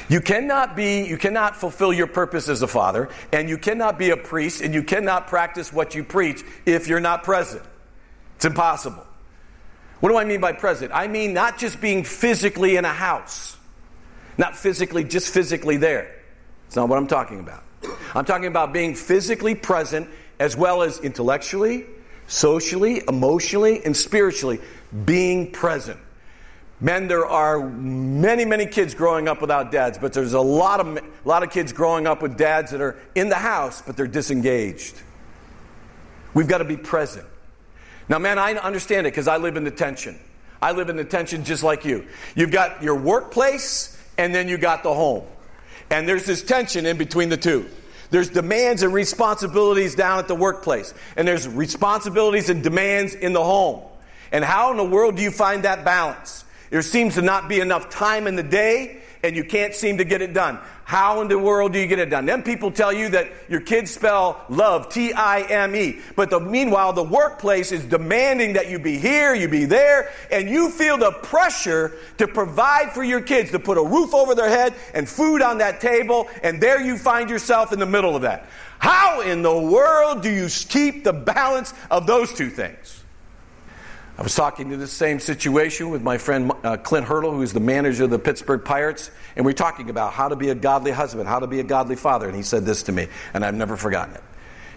you 0.09 0.21
cannot 0.21 0.75
be 0.75 1.05
you 1.05 1.17
cannot 1.17 1.55
fulfill 1.55 1.93
your 1.93 2.07
purpose 2.07 2.49
as 2.49 2.61
a 2.61 2.67
father 2.67 3.09
and 3.31 3.49
you 3.49 3.57
cannot 3.57 3.97
be 3.97 4.09
a 4.09 4.17
priest 4.17 4.61
and 4.61 4.73
you 4.73 4.83
cannot 4.83 5.27
practice 5.27 5.71
what 5.71 5.95
you 5.95 6.03
preach 6.03 6.43
if 6.65 6.87
you're 6.87 6.99
not 6.99 7.23
present 7.23 7.63
it's 8.35 8.45
impossible 8.45 9.05
what 9.99 10.09
do 10.09 10.17
i 10.17 10.25
mean 10.25 10.41
by 10.41 10.51
present 10.51 10.91
i 10.93 11.07
mean 11.07 11.33
not 11.33 11.57
just 11.57 11.79
being 11.81 12.03
physically 12.03 12.75
in 12.75 12.85
a 12.85 12.93
house 12.93 13.57
not 14.37 14.57
physically, 14.57 15.03
just 15.03 15.33
physically 15.33 15.77
there. 15.77 16.15
It's 16.67 16.75
not 16.75 16.89
what 16.89 16.97
I'm 16.97 17.07
talking 17.07 17.39
about. 17.39 17.63
I'm 18.15 18.25
talking 18.25 18.47
about 18.47 18.73
being 18.73 18.95
physically 18.95 19.55
present 19.55 20.09
as 20.39 20.55
well 20.55 20.81
as 20.81 20.99
intellectually, 20.99 21.85
socially, 22.27 23.03
emotionally, 23.07 23.83
and 23.83 23.95
spiritually 23.95 24.59
being 25.05 25.51
present. 25.51 25.99
Men, 26.81 27.07
there 27.07 27.27
are 27.27 27.59
many, 27.69 28.43
many 28.43 28.65
kids 28.65 28.95
growing 28.95 29.27
up 29.27 29.39
without 29.39 29.71
dads, 29.71 29.99
but 29.99 30.13
there's 30.13 30.33
a 30.33 30.41
lot 30.41 30.79
of, 30.79 30.97
a 30.97 31.03
lot 31.25 31.43
of 31.43 31.51
kids 31.51 31.71
growing 31.71 32.07
up 32.07 32.23
with 32.23 32.37
dads 32.37 32.71
that 32.71 32.81
are 32.81 32.97
in 33.13 33.29
the 33.29 33.35
house, 33.35 33.83
but 33.83 33.95
they're 33.95 34.07
disengaged. 34.07 34.99
We've 36.33 36.47
got 36.47 36.57
to 36.57 36.65
be 36.65 36.77
present. 36.77 37.27
Now, 38.09 38.17
man, 38.17 38.39
I 38.39 38.55
understand 38.55 39.05
it 39.05 39.11
because 39.11 39.27
I 39.27 39.37
live 39.37 39.57
in 39.57 39.63
the 39.63 39.71
tension. 39.71 40.17
I 40.59 40.71
live 40.71 40.89
in 40.89 40.95
the 40.95 41.05
tension 41.05 41.43
just 41.43 41.61
like 41.61 41.85
you. 41.85 42.07
You've 42.35 42.51
got 42.51 42.81
your 42.81 42.95
workplace 42.95 43.97
and 44.17 44.33
then 44.33 44.47
you 44.47 44.57
got 44.57 44.81
the 44.81 44.93
home. 44.93 45.25
And 45.91 46.07
there's 46.07 46.25
this 46.25 46.41
tension 46.41 46.87
in 46.87 46.97
between 46.97 47.29
the 47.29 47.37
two. 47.37 47.69
There's 48.09 48.29
demands 48.29 48.81
and 48.81 48.93
responsibilities 48.93 49.95
down 49.95 50.19
at 50.19 50.27
the 50.27 50.35
workplace, 50.35 50.93
and 51.15 51.25
there's 51.25 51.47
responsibilities 51.47 52.49
and 52.49 52.61
demands 52.61 53.15
in 53.15 53.31
the 53.31 53.43
home. 53.43 53.83
And 54.33 54.43
how 54.43 54.71
in 54.71 54.77
the 54.77 54.83
world 54.83 55.15
do 55.15 55.23
you 55.23 55.31
find 55.31 55.63
that 55.63 55.85
balance? 55.85 56.43
There 56.71 56.81
seems 56.81 57.15
to 57.15 57.21
not 57.21 57.47
be 57.47 57.59
enough 57.59 57.89
time 57.89 58.25
in 58.25 58.35
the 58.35 58.43
day 58.43 59.01
and 59.23 59.35
you 59.35 59.43
can't 59.43 59.75
seem 59.75 59.97
to 59.99 60.03
get 60.03 60.21
it 60.21 60.33
done. 60.33 60.57
How 60.83 61.21
in 61.21 61.27
the 61.27 61.37
world 61.37 61.73
do 61.73 61.79
you 61.79 61.87
get 61.87 61.99
it 61.99 62.09
done? 62.09 62.25
Then 62.25 62.43
people 62.43 62.71
tell 62.71 62.91
you 62.91 63.09
that 63.09 63.31
your 63.47 63.61
kids 63.61 63.91
spell 63.91 64.43
love, 64.49 64.89
T 64.89 65.13
I 65.13 65.41
M 65.41 65.75
E. 65.75 65.99
But 66.15 66.29
the, 66.29 66.39
meanwhile, 66.39 66.91
the 66.91 67.03
workplace 67.03 67.71
is 67.71 67.85
demanding 67.85 68.53
that 68.53 68.69
you 68.69 68.79
be 68.79 68.97
here, 68.97 69.33
you 69.35 69.47
be 69.47 69.65
there, 69.65 70.11
and 70.31 70.49
you 70.49 70.69
feel 70.69 70.97
the 70.97 71.11
pressure 71.11 71.93
to 72.17 72.27
provide 72.27 72.91
for 72.91 73.03
your 73.03 73.21
kids, 73.21 73.51
to 73.51 73.59
put 73.59 73.77
a 73.77 73.83
roof 73.83 74.13
over 74.13 74.33
their 74.33 74.49
head 74.49 74.73
and 74.93 75.07
food 75.07 75.41
on 75.41 75.59
that 75.59 75.79
table, 75.79 76.27
and 76.43 76.59
there 76.59 76.81
you 76.81 76.97
find 76.97 77.29
yourself 77.29 77.71
in 77.71 77.79
the 77.79 77.85
middle 77.85 78.15
of 78.15 78.23
that. 78.23 78.47
How 78.79 79.21
in 79.21 79.43
the 79.43 79.57
world 79.57 80.23
do 80.23 80.29
you 80.29 80.47
keep 80.49 81.03
the 81.03 81.13
balance 81.13 81.73
of 81.91 82.07
those 82.07 82.33
two 82.33 82.49
things? 82.49 83.00
I 84.17 84.23
was 84.23 84.35
talking 84.35 84.69
to 84.69 84.77
this 84.77 84.91
same 84.91 85.19
situation 85.19 85.89
with 85.89 86.01
my 86.01 86.17
friend 86.17 86.51
uh, 86.63 86.77
Clint 86.77 87.07
Hurdle, 87.07 87.31
who's 87.31 87.53
the 87.53 87.59
manager 87.59 88.03
of 88.03 88.09
the 88.09 88.19
Pittsburgh 88.19 88.63
Pirates, 88.63 89.09
and 89.35 89.45
we 89.45 89.51
are 89.51 89.55
talking 89.55 89.89
about 89.89 90.13
how 90.13 90.27
to 90.27 90.35
be 90.35 90.49
a 90.49 90.55
godly 90.55 90.91
husband, 90.91 91.27
how 91.27 91.39
to 91.39 91.47
be 91.47 91.59
a 91.59 91.63
godly 91.63 91.95
father. 91.95 92.27
And 92.27 92.35
he 92.35 92.43
said 92.43 92.65
this 92.65 92.83
to 92.83 92.91
me, 92.91 93.07
and 93.33 93.43
I've 93.43 93.55
never 93.55 93.77
forgotten 93.77 94.15
it. 94.15 94.23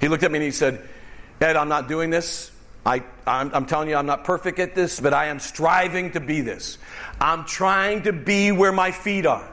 He 0.01 0.09
looked 0.09 0.23
at 0.23 0.31
me 0.31 0.38
and 0.38 0.44
he 0.44 0.51
said, 0.51 0.87
Ed, 1.40 1.57
I'm 1.57 1.68
not 1.68 1.88
doing 1.88 2.11
this. 2.11 2.53
I, 2.87 3.03
I'm, 3.27 3.55
I'm 3.55 3.66
telling 3.66 3.88
you, 3.88 3.97
I'm 3.97 4.07
not 4.07 4.25
perfect 4.25 4.59
at 4.59 4.75
this, 4.75 5.01
but 5.01 5.12
I 5.14 5.27
am 5.27 5.40
striving 5.40 6.12
to 6.12 6.20
be 6.20 6.40
this. 6.40 6.79
I'm 7.20 7.44
trying 7.44 8.03
to 8.03 8.12
be 8.12 8.53
where 8.53 8.73
my 8.73 8.92
feet 8.92 9.27
are. 9.27 9.49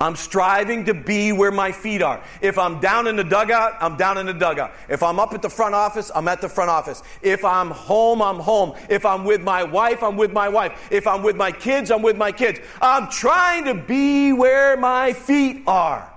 I'm 0.00 0.16
striving 0.16 0.86
to 0.86 0.94
be 0.94 1.32
where 1.32 1.50
my 1.50 1.72
feet 1.72 2.02
are. 2.02 2.22
If 2.42 2.58
I'm 2.58 2.80
down 2.80 3.06
in 3.06 3.16
the 3.16 3.24
dugout, 3.24 3.74
I'm 3.80 3.96
down 3.96 4.18
in 4.18 4.26
the 4.26 4.34
dugout. 4.34 4.72
If 4.88 5.02
I'm 5.02 5.18
up 5.18 5.32
at 5.32 5.42
the 5.42 5.48
front 5.48 5.74
office, 5.74 6.10
I'm 6.14 6.28
at 6.28 6.40
the 6.40 6.48
front 6.48 6.70
office. 6.70 7.02
If 7.22 7.44
I'm 7.44 7.70
home, 7.70 8.20
I'm 8.20 8.38
home. 8.38 8.74
If 8.90 9.06
I'm 9.06 9.24
with 9.24 9.42
my 9.42 9.64
wife, 9.64 10.02
I'm 10.02 10.16
with 10.16 10.32
my 10.32 10.48
wife. 10.48 10.88
If 10.90 11.06
I'm 11.06 11.22
with 11.22 11.36
my 11.36 11.52
kids, 11.52 11.90
I'm 11.90 12.02
with 12.02 12.16
my 12.16 12.32
kids. 12.32 12.60
I'm 12.82 13.08
trying 13.08 13.64
to 13.64 13.74
be 13.74 14.32
where 14.32 14.76
my 14.76 15.14
feet 15.14 15.62
are. 15.66 16.12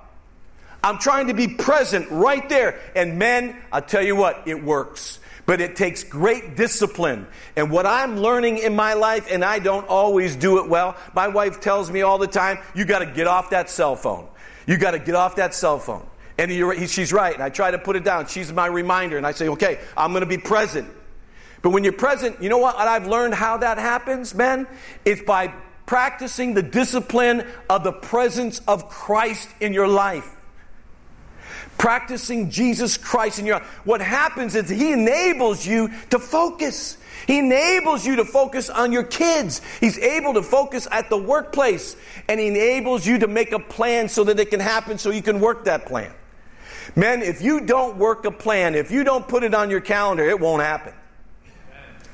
I'm 0.84 0.98
trying 0.98 1.28
to 1.28 1.34
be 1.34 1.48
present 1.48 2.10
right 2.10 2.48
there. 2.50 2.80
And 2.96 3.18
men, 3.18 3.56
I'll 3.72 3.82
tell 3.82 4.04
you 4.04 4.16
what, 4.16 4.44
it 4.46 4.64
works 4.64 5.19
but 5.50 5.62
it 5.62 5.76
takes 5.76 6.04
great 6.04 6.56
discipline. 6.56 7.26
And 7.56 7.72
what 7.72 7.88
I'm 7.88 8.18
learning 8.18 8.60
in 8.60 8.76
my 8.76 8.94
life, 8.94 9.26
and 9.32 9.44
I 9.44 9.58
don't 9.58 9.88
always 9.88 10.36
do 10.36 10.60
it 10.60 10.70
well, 10.70 10.96
my 11.16 11.28
wife 11.28 11.60
tells 11.60 11.90
me 11.90 12.04
all 12.04 12.20
the 12.20 12.28
time, 12.28 12.60
you 12.76 12.86
got 12.86 13.00
to 13.00 13.08
get 13.08 13.26
off 13.26 13.50
that 13.50 13.68
cell 13.68 13.96
phone. 13.96 14.28
You 14.68 14.78
got 14.78 14.92
to 14.92 15.00
get 15.00 15.16
off 15.16 15.38
that 15.38 15.56
cell 15.56 15.80
phone. 15.80 16.06
And 16.38 16.52
he, 16.52 16.86
she's 16.86 17.12
right. 17.12 17.34
And 17.34 17.42
I 17.42 17.50
try 17.50 17.72
to 17.72 17.80
put 17.80 17.96
it 17.96 18.04
down. 18.04 18.28
She's 18.28 18.54
my 18.54 18.68
reminder. 18.68 19.18
And 19.18 19.26
I 19.26 19.32
say, 19.32 19.48
okay, 19.48 19.80
I'm 19.98 20.12
going 20.12 20.22
to 20.22 20.28
be 20.28 20.38
present. 20.38 20.88
But 21.64 21.72
when 21.72 21.84
you're 21.84 21.94
present, 21.94 22.44
you 22.44 22.50
know 22.50 22.60
what 22.60 22.76
I've 22.76 23.08
learned 23.08 23.34
how 23.34 23.58
that 23.58 23.80
happens, 23.80 24.36
men? 24.36 24.68
It's 25.04 25.24
by 25.24 25.52
practicing 25.88 26.54
the 26.54 26.62
discipline 26.62 27.44
of 27.72 27.84
the 27.84 27.94
presence 27.94 28.60
of 28.68 28.88
Christ 28.88 29.50
in 29.60 29.74
your 29.74 29.88
life 29.88 30.36
practicing 31.80 32.52
Jesus 32.52 32.98
Christ 32.98 33.40
in 33.40 33.48
your 33.48 33.56
life, 33.56 33.66
what 33.86 34.02
happens 34.02 34.54
is 34.54 34.70
He 34.70 34.92
enables 34.92 35.66
you 35.66 35.90
to 36.12 36.20
focus. 36.20 36.98
He 37.26 37.40
enables 37.40 38.06
you 38.06 38.18
to 38.18 38.26
focus 38.26 38.70
on 38.70 38.92
your 38.92 39.04
kids. 39.04 39.62
He's 39.80 39.98
able 39.98 40.36
to 40.36 40.44
focus 40.44 40.88
at 40.92 41.10
the 41.10 41.18
workplace. 41.18 41.96
And 42.28 42.40
He 42.40 42.48
enables 42.48 43.08
you 43.08 43.18
to 43.20 43.28
make 43.28 43.54
a 43.54 43.60
plan 43.60 44.10
so 44.10 44.26
that 44.26 44.40
it 44.40 44.52
can 44.52 44.60
happen 44.60 45.00
so 45.00 45.10
you 45.10 45.24
can 45.24 45.40
work 45.40 45.66
that 45.66 45.88
plan. 45.88 46.12
Men, 46.96 47.22
if 47.22 47.42
you 47.42 47.62
don't 47.62 47.98
work 47.98 48.26
a 48.26 48.32
plan, 48.32 48.76
if 48.76 48.92
you 48.92 49.04
don't 49.04 49.28
put 49.28 49.44
it 49.44 49.54
on 49.54 49.70
your 49.70 49.82
calendar, 49.82 50.24
it 50.28 50.40
won't 50.40 50.62
happen. 50.62 50.94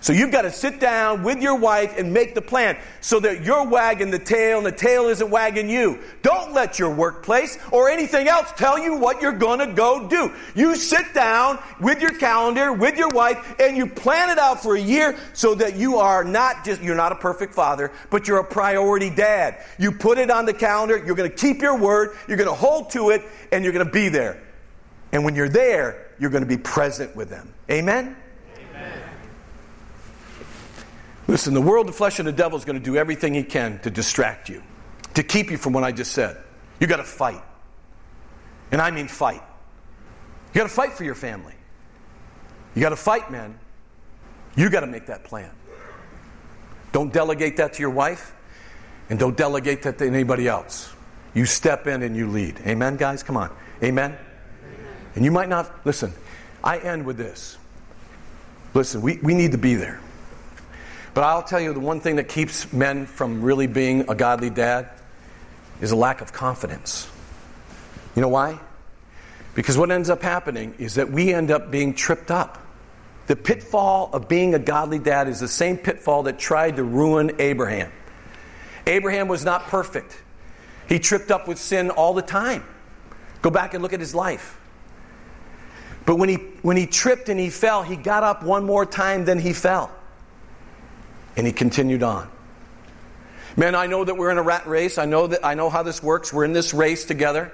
So 0.01 0.13
you've 0.13 0.31
got 0.31 0.43
to 0.43 0.51
sit 0.51 0.79
down 0.79 1.23
with 1.23 1.41
your 1.41 1.55
wife 1.55 1.97
and 1.97 2.13
make 2.13 2.35
the 2.35 2.41
plan 2.41 2.77
so 3.01 3.19
that 3.21 3.43
you're 3.43 3.65
wagging 3.65 4.11
the 4.11 4.19
tail 4.19 4.57
and 4.57 4.65
the 4.65 4.71
tail 4.71 5.07
isn't 5.07 5.31
wagging 5.31 5.67
you. 5.67 5.99
Don't 6.21 6.53
let 6.53 6.77
your 6.77 6.93
workplace 6.93 7.57
or 7.71 7.89
anything 7.89 8.27
else 8.27 8.51
tell 8.55 8.77
you 8.77 8.97
what 8.97 9.21
you're 9.21 9.31
going 9.31 9.59
to 9.59 9.73
go 9.73 10.07
do. 10.07 10.31
You 10.53 10.75
sit 10.75 11.13
down 11.15 11.57
with 11.79 12.01
your 12.01 12.13
calendar, 12.19 12.71
with 12.71 12.97
your 12.97 13.09
wife, 13.09 13.55
and 13.59 13.75
you 13.75 13.87
plan 13.87 14.29
it 14.29 14.37
out 14.37 14.61
for 14.61 14.75
a 14.75 14.79
year 14.79 15.17
so 15.33 15.55
that 15.55 15.75
you 15.75 15.97
are 15.97 16.23
not 16.23 16.63
just, 16.63 16.83
you're 16.83 16.95
not 16.95 17.11
a 17.11 17.15
perfect 17.15 17.55
father, 17.55 17.91
but 18.11 18.27
you're 18.27 18.39
a 18.39 18.43
priority 18.43 19.09
dad. 19.09 19.65
You 19.79 19.91
put 19.91 20.19
it 20.19 20.29
on 20.29 20.45
the 20.45 20.53
calendar, 20.53 21.03
you're 21.03 21.15
going 21.15 21.31
to 21.31 21.35
keep 21.35 21.61
your 21.61 21.77
word, 21.77 22.15
you're 22.27 22.37
going 22.37 22.49
to 22.49 22.55
hold 22.55 22.91
to 22.91 23.09
it, 23.09 23.23
and 23.51 23.63
you're 23.63 23.73
going 23.73 23.85
to 23.85 23.91
be 23.91 24.09
there. 24.09 24.39
And 25.11 25.23
when 25.25 25.35
you're 25.35 25.49
there, 25.49 26.11
you're 26.19 26.29
going 26.29 26.43
to 26.43 26.49
be 26.49 26.57
present 26.57 27.15
with 27.15 27.29
them. 27.29 27.53
Amen? 27.71 28.15
Listen, 31.27 31.53
the 31.53 31.61
world, 31.61 31.87
the 31.87 31.93
flesh, 31.93 32.19
and 32.19 32.27
the 32.27 32.31
devil 32.31 32.57
is 32.57 32.65
going 32.65 32.77
to 32.77 32.83
do 32.83 32.95
everything 32.95 33.33
he 33.33 33.43
can 33.43 33.79
to 33.79 33.89
distract 33.89 34.47
you, 34.49 34.61
to 35.15 35.23
keep 35.23 35.49
you 35.49 35.57
from 35.57 35.73
what 35.73 35.83
I 35.83 35.91
just 35.91 36.11
said. 36.11 36.37
You 36.79 36.87
got 36.87 36.97
to 36.97 37.03
fight. 37.03 37.41
And 38.71 38.81
I 38.81 38.91
mean 38.91 39.07
fight. 39.07 39.41
You 40.53 40.59
got 40.59 40.67
to 40.67 40.73
fight 40.73 40.93
for 40.93 41.03
your 41.03 41.15
family. 41.15 41.53
You 42.75 42.81
got 42.81 42.89
to 42.89 42.95
fight, 42.95 43.31
man. 43.31 43.57
You 44.55 44.69
got 44.69 44.81
to 44.81 44.87
make 44.87 45.07
that 45.07 45.23
plan. 45.23 45.51
Don't 46.91 47.11
delegate 47.11 47.57
that 47.57 47.73
to 47.73 47.81
your 47.81 47.89
wife, 47.89 48.33
and 49.09 49.19
don't 49.19 49.35
delegate 49.35 49.83
that 49.83 49.97
to 49.97 50.05
anybody 50.05 50.47
else. 50.47 50.93
You 51.33 51.45
step 51.45 51.87
in 51.87 52.03
and 52.03 52.15
you 52.15 52.27
lead. 52.27 52.59
Amen, 52.65 52.95
guys? 52.95 53.23
Come 53.23 53.35
on. 53.35 53.53
Amen? 53.83 54.17
And 55.15 55.25
you 55.25 55.31
might 55.31 55.49
not, 55.49 55.85
listen, 55.85 56.13
I 56.63 56.77
end 56.77 57.05
with 57.05 57.17
this. 57.17 57.57
Listen, 58.73 59.01
we, 59.01 59.17
we 59.17 59.33
need 59.33 59.51
to 59.51 59.57
be 59.57 59.75
there. 59.75 60.01
But 61.15 61.23
I'll 61.23 61.43
tell 61.43 61.61
you 61.61 61.73
the 61.73 61.79
one 61.79 62.01
thing 62.01 62.17
that 62.17 62.27
keeps 62.27 62.71
men 62.73 63.05
from 63.05 63.41
really 63.41 63.67
being 63.67 64.09
a 64.09 64.15
godly 64.15 64.49
dad 64.49 64.89
is 65.79 65.91
a 65.91 65.95
lack 65.95 66.19
of 66.19 66.33
confidence. 66.33 67.09
You 68.17 68.21
know 68.21 68.27
why? 68.27 68.59
Because 69.55 69.77
what 69.77 69.91
ends 69.91 70.09
up 70.09 70.21
happening 70.21 70.75
is 70.77 70.95
that 70.95 71.09
we 71.09 71.33
end 71.33 71.51
up 71.51 71.71
being 71.71 71.93
tripped 71.93 72.31
up. 72.31 72.61
The 73.27 73.37
pitfall 73.37 74.09
of 74.11 74.27
being 74.27 74.55
a 74.55 74.59
godly 74.59 74.99
dad 74.99 75.29
is 75.29 75.39
the 75.39 75.47
same 75.47 75.77
pitfall 75.77 76.23
that 76.23 76.37
tried 76.37 76.75
to 76.75 76.83
ruin 76.83 77.31
Abraham. 77.39 77.93
Abraham 78.85 79.29
was 79.29 79.45
not 79.45 79.67
perfect. 79.67 80.21
He 80.89 80.99
tripped 80.99 81.31
up 81.31 81.47
with 81.47 81.57
sin 81.57 81.91
all 81.91 82.13
the 82.13 82.21
time. 82.21 82.65
Go 83.41 83.49
back 83.49 83.73
and 83.73 83.81
look 83.81 83.93
at 83.93 84.01
his 84.01 84.13
life. 84.13 84.59
But 86.05 86.17
when 86.17 86.27
he, 86.27 86.35
when 86.61 86.75
he 86.75 86.85
tripped 86.85 87.29
and 87.29 87.39
he 87.39 87.49
fell, 87.49 87.83
he 87.83 87.95
got 87.95 88.23
up 88.23 88.43
one 88.43 88.65
more 88.65 88.85
time, 88.85 89.23
then 89.23 89.39
he 89.39 89.53
fell. 89.53 89.91
And 91.37 91.45
he 91.45 91.53
continued 91.53 92.03
on. 92.03 92.29
Man, 93.57 93.75
I 93.75 93.87
know 93.87 94.03
that 94.03 94.15
we're 94.17 94.31
in 94.31 94.37
a 94.37 94.43
rat 94.43 94.67
race. 94.67 94.97
I 94.97 95.05
know 95.05 95.27
that 95.27 95.45
I 95.45 95.53
know 95.53 95.69
how 95.69 95.83
this 95.83 96.03
works. 96.03 96.33
We're 96.33 96.45
in 96.45 96.53
this 96.53 96.73
race 96.73 97.05
together 97.05 97.51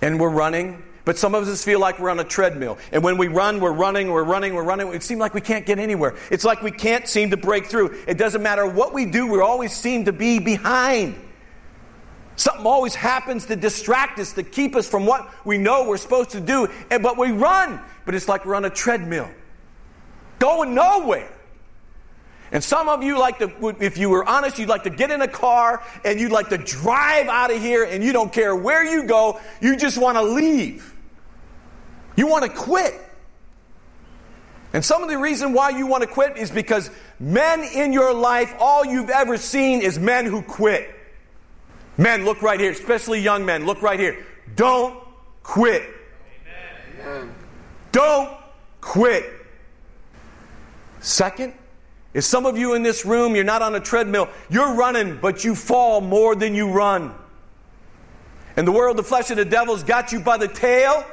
and 0.00 0.18
we're 0.18 0.30
running. 0.30 0.82
But 1.04 1.18
some 1.18 1.34
of 1.34 1.46
us 1.48 1.64
feel 1.64 1.80
like 1.80 1.98
we're 1.98 2.10
on 2.10 2.20
a 2.20 2.24
treadmill. 2.24 2.78
And 2.92 3.02
when 3.02 3.18
we 3.18 3.26
run, 3.26 3.60
we're 3.60 3.72
running, 3.72 4.12
we're 4.12 4.22
running, 4.22 4.54
we're 4.54 4.62
running. 4.62 4.92
It 4.94 5.02
seems 5.02 5.20
like 5.20 5.34
we 5.34 5.40
can't 5.40 5.66
get 5.66 5.78
anywhere. 5.78 6.14
It's 6.30 6.44
like 6.44 6.62
we 6.62 6.70
can't 6.70 7.08
seem 7.08 7.30
to 7.30 7.36
break 7.36 7.66
through. 7.66 7.98
It 8.06 8.18
doesn't 8.18 8.42
matter 8.42 8.66
what 8.66 8.94
we 8.94 9.06
do, 9.06 9.26
we 9.26 9.40
always 9.40 9.72
seem 9.72 10.04
to 10.04 10.12
be 10.12 10.38
behind. 10.38 11.16
Something 12.36 12.66
always 12.66 12.94
happens 12.94 13.46
to 13.46 13.56
distract 13.56 14.18
us, 14.18 14.32
to 14.34 14.42
keep 14.42 14.74
us 14.74 14.88
from 14.88 15.04
what 15.04 15.28
we 15.44 15.58
know 15.58 15.84
we're 15.84 15.98
supposed 15.98 16.30
to 16.30 16.40
do. 16.40 16.68
And, 16.90 17.02
but 17.02 17.18
we 17.18 17.32
run, 17.32 17.80
but 18.06 18.14
it's 18.14 18.28
like 18.28 18.46
we're 18.46 18.54
on 18.54 18.64
a 18.64 18.70
treadmill, 18.70 19.28
going 20.38 20.74
nowhere. 20.74 21.30
And 22.52 22.62
some 22.62 22.90
of 22.90 23.02
you 23.02 23.18
like 23.18 23.38
to, 23.38 23.74
if 23.80 23.96
you 23.96 24.10
were 24.10 24.28
honest, 24.28 24.58
you'd 24.58 24.68
like 24.68 24.82
to 24.82 24.90
get 24.90 25.10
in 25.10 25.22
a 25.22 25.28
car 25.28 25.82
and 26.04 26.20
you'd 26.20 26.32
like 26.32 26.50
to 26.50 26.58
drive 26.58 27.28
out 27.28 27.50
of 27.50 27.60
here 27.60 27.82
and 27.82 28.04
you 28.04 28.12
don't 28.12 28.30
care 28.30 28.54
where 28.54 28.84
you 28.84 29.04
go, 29.04 29.40
you 29.62 29.74
just 29.74 29.96
want 29.96 30.18
to 30.18 30.22
leave. 30.22 30.94
You 32.14 32.26
want 32.26 32.44
to 32.44 32.50
quit. 32.50 32.94
And 34.74 34.84
some 34.84 35.02
of 35.02 35.08
the 35.08 35.16
reason 35.16 35.54
why 35.54 35.70
you 35.70 35.86
want 35.86 36.02
to 36.02 36.06
quit 36.06 36.36
is 36.36 36.50
because 36.50 36.90
men 37.18 37.62
in 37.74 37.92
your 37.92 38.12
life, 38.12 38.54
all 38.58 38.84
you've 38.84 39.10
ever 39.10 39.38
seen 39.38 39.80
is 39.80 39.98
men 39.98 40.26
who 40.26 40.42
quit. 40.42 40.94
Men, 41.96 42.26
look 42.26 42.42
right 42.42 42.60
here, 42.60 42.72
especially 42.72 43.20
young 43.20 43.46
men, 43.46 43.64
look 43.64 43.80
right 43.80 43.98
here. 43.98 44.26
Don't 44.56 45.02
quit. 45.42 45.88
Amen. 47.00 47.34
Don't 47.92 48.36
quit. 48.80 49.24
Second, 51.00 51.54
is 52.14 52.26
some 52.26 52.46
of 52.46 52.58
you 52.58 52.74
in 52.74 52.82
this 52.82 53.04
room, 53.04 53.34
you're 53.34 53.44
not 53.44 53.62
on 53.62 53.74
a 53.74 53.80
treadmill, 53.80 54.28
you're 54.50 54.74
running, 54.74 55.18
but 55.20 55.44
you 55.44 55.54
fall 55.54 56.00
more 56.00 56.34
than 56.34 56.54
you 56.54 56.70
run. 56.70 57.14
And 58.56 58.66
the 58.66 58.72
world, 58.72 58.98
the 58.98 59.02
flesh, 59.02 59.30
and 59.30 59.38
the 59.38 59.44
devil's 59.44 59.82
got 59.82 60.12
you 60.12 60.20
by 60.20 60.36
the 60.36 60.48
tail. 60.48 61.04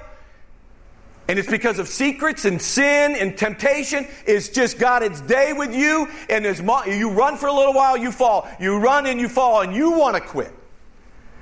And 1.30 1.38
it's 1.38 1.50
because 1.50 1.78
of 1.78 1.88
secrets 1.88 2.46
and 2.46 2.60
sin 2.60 3.16
and 3.16 3.38
temptation. 3.38 4.08
It's 4.26 4.50
just 4.50 4.80
got 4.80 5.04
its 5.04 5.22
day 5.22 5.54
with 5.54 5.74
you. 5.74 6.10
And 6.28 6.44
there's 6.44 6.60
you 6.60 7.12
run 7.12 7.38
for 7.38 7.48
a 7.48 7.54
little 7.54 7.74
while, 7.74 7.96
you 7.96 8.12
fall. 8.12 8.50
You 8.60 8.78
run 8.78 9.06
and 9.06 9.20
you 9.20 9.30
fall, 9.30 9.62
and 9.62 9.76
you 9.76 9.92
want 9.92 10.16
to 10.16 10.22
quit. 10.22 10.52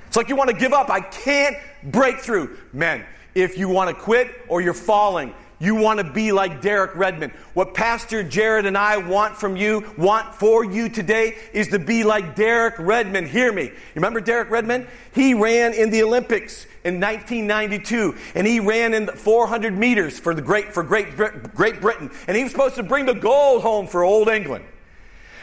It's 0.06 0.16
like 0.16 0.28
you 0.28 0.36
want 0.36 0.50
to 0.50 0.56
give 0.56 0.74
up. 0.74 0.90
I 0.90 1.00
can't 1.00 1.56
break 1.82 2.18
through. 2.18 2.58
Men, 2.72 3.04
if 3.34 3.56
you 3.56 3.68
want 3.68 3.88
to 3.88 3.94
quit 3.94 4.30
or 4.48 4.60
you're 4.60 4.74
falling, 4.74 5.34
you 5.60 5.74
want 5.74 5.98
to 5.98 6.04
be 6.04 6.30
like 6.30 6.60
Derek 6.60 6.94
Redmond. 6.94 7.32
What 7.54 7.74
Pastor 7.74 8.22
Jared 8.22 8.66
and 8.66 8.78
I 8.78 8.98
want 8.98 9.36
from 9.36 9.56
you, 9.56 9.92
want 9.96 10.34
for 10.34 10.64
you 10.64 10.88
today, 10.88 11.36
is 11.52 11.68
to 11.68 11.78
be 11.78 12.04
like 12.04 12.36
Derek 12.36 12.78
Redmond. 12.78 13.28
Hear 13.28 13.52
me. 13.52 13.64
You 13.64 13.72
remember 13.96 14.20
Derek 14.20 14.50
Redmond? 14.50 14.86
He 15.12 15.34
ran 15.34 15.74
in 15.74 15.90
the 15.90 16.02
Olympics 16.04 16.66
in 16.84 17.00
1992, 17.00 18.16
and 18.36 18.46
he 18.46 18.60
ran 18.60 18.94
in 18.94 19.06
the 19.06 19.12
400 19.12 19.76
meters 19.76 20.18
for 20.18 20.32
the 20.32 20.42
great 20.42 20.72
for 20.72 20.82
Great 20.82 21.16
Great 21.16 21.80
Britain, 21.80 22.10
and 22.28 22.36
he 22.36 22.44
was 22.44 22.52
supposed 22.52 22.76
to 22.76 22.84
bring 22.84 23.06
the 23.06 23.14
gold 23.14 23.62
home 23.62 23.88
for 23.88 24.04
Old 24.04 24.28
England. 24.28 24.64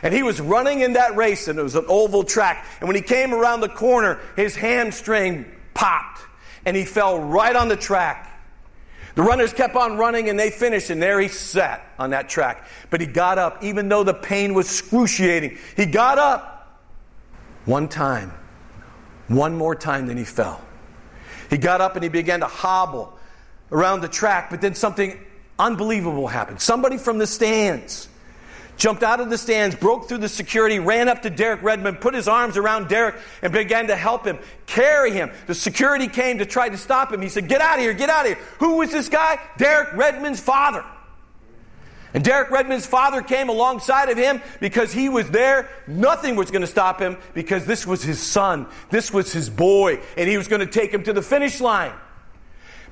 And 0.01 0.13
he 0.13 0.23
was 0.23 0.39
running 0.39 0.81
in 0.81 0.93
that 0.93 1.15
race, 1.15 1.47
and 1.47 1.57
it 1.57 1.63
was 1.63 1.75
an 1.75 1.85
oval 1.87 2.23
track. 2.23 2.65
And 2.79 2.87
when 2.87 2.95
he 2.95 3.01
came 3.01 3.33
around 3.33 3.61
the 3.61 3.69
corner, 3.69 4.19
his 4.35 4.55
hamstring 4.55 5.45
popped, 5.73 6.21
and 6.63 6.77
he 6.77 6.85
fell 6.85 7.19
right 7.19 7.55
on 7.55 7.67
the 7.67 7.75
track. 7.77 8.31
The 9.15 9.23
runners 9.23 9.53
kept 9.53 9.75
on 9.75 9.97
running 9.97 10.29
and 10.29 10.37
they 10.37 10.51
finished, 10.51 10.89
and 10.89 11.01
there 11.01 11.19
he 11.19 11.29
sat 11.29 11.85
on 11.97 12.09
that 12.09 12.27
track. 12.27 12.67
But 12.89 12.99
he 12.99 13.07
got 13.07 13.37
up, 13.37 13.63
even 13.63 13.87
though 13.87 14.03
the 14.03 14.13
pain 14.13 14.53
was 14.53 14.67
excruciating. 14.67 15.57
He 15.75 15.85
got 15.85 16.17
up 16.17 16.81
one 17.63 17.87
time, 17.87 18.33
one 19.27 19.57
more 19.57 19.73
time, 19.73 20.07
then 20.07 20.17
he 20.17 20.25
fell. 20.25 20.61
He 21.49 21.57
got 21.57 21.79
up 21.79 21.95
and 21.95 22.03
he 22.03 22.09
began 22.09 22.41
to 22.41 22.47
hobble 22.47 23.17
around 23.71 24.01
the 24.01 24.07
track, 24.09 24.49
but 24.49 24.61
then 24.61 24.75
something 24.75 25.17
unbelievable 25.57 26.27
happened. 26.27 26.59
Somebody 26.59 26.97
from 26.97 27.17
the 27.17 27.27
stands 27.27 28.09
jumped 28.77 29.03
out 29.03 29.19
of 29.19 29.29
the 29.29 29.37
stands, 29.37 29.75
broke 29.75 30.07
through 30.07 30.19
the 30.19 30.29
security, 30.29 30.79
ran 30.79 31.07
up 31.07 31.21
to 31.23 31.29
Derek 31.29 31.61
Redmond, 31.61 32.01
put 32.01 32.13
his 32.13 32.27
arms 32.27 32.57
around 32.57 32.87
Derek, 32.87 33.15
and 33.41 33.51
began 33.51 33.87
to 33.87 33.95
help 33.95 34.25
him, 34.25 34.39
carry 34.65 35.11
him. 35.11 35.31
The 35.47 35.55
security 35.55 36.07
came 36.07 36.39
to 36.39 36.45
try 36.45 36.69
to 36.69 36.77
stop 36.77 37.13
him. 37.13 37.21
He 37.21 37.29
said, 37.29 37.47
Get 37.47 37.61
out 37.61 37.77
of 37.77 37.81
here, 37.81 37.93
get 37.93 38.09
out 38.09 38.25
of 38.25 38.35
here. 38.35 38.45
Who 38.59 38.77
was 38.77 38.91
this 38.91 39.09
guy? 39.09 39.39
Derek 39.57 39.93
Redmond's 39.93 40.39
father. 40.39 40.83
And 42.15 42.23
Derek 42.23 42.49
Redmond's 42.49 42.85
father 42.85 43.21
came 43.21 43.49
alongside 43.49 44.07
of 44.07 44.17
him 44.17 44.41
because 44.61 44.93
he 44.93 45.09
was 45.09 45.29
there. 45.31 45.67
Nothing 45.85 46.37
was 46.37 46.49
going 46.49 46.61
to 46.61 46.67
stop 46.67 47.01
him 47.01 47.17
because 47.33 47.65
this 47.65 47.85
was 47.85 48.01
his 48.01 48.21
son. 48.21 48.67
This 48.89 49.11
was 49.11 49.33
his 49.33 49.49
boy. 49.49 49.99
And 50.15 50.29
he 50.29 50.37
was 50.37 50.47
going 50.47 50.61
to 50.61 50.65
take 50.65 50.93
him 50.93 51.03
to 51.03 51.11
the 51.11 51.21
finish 51.21 51.59
line. 51.59 51.91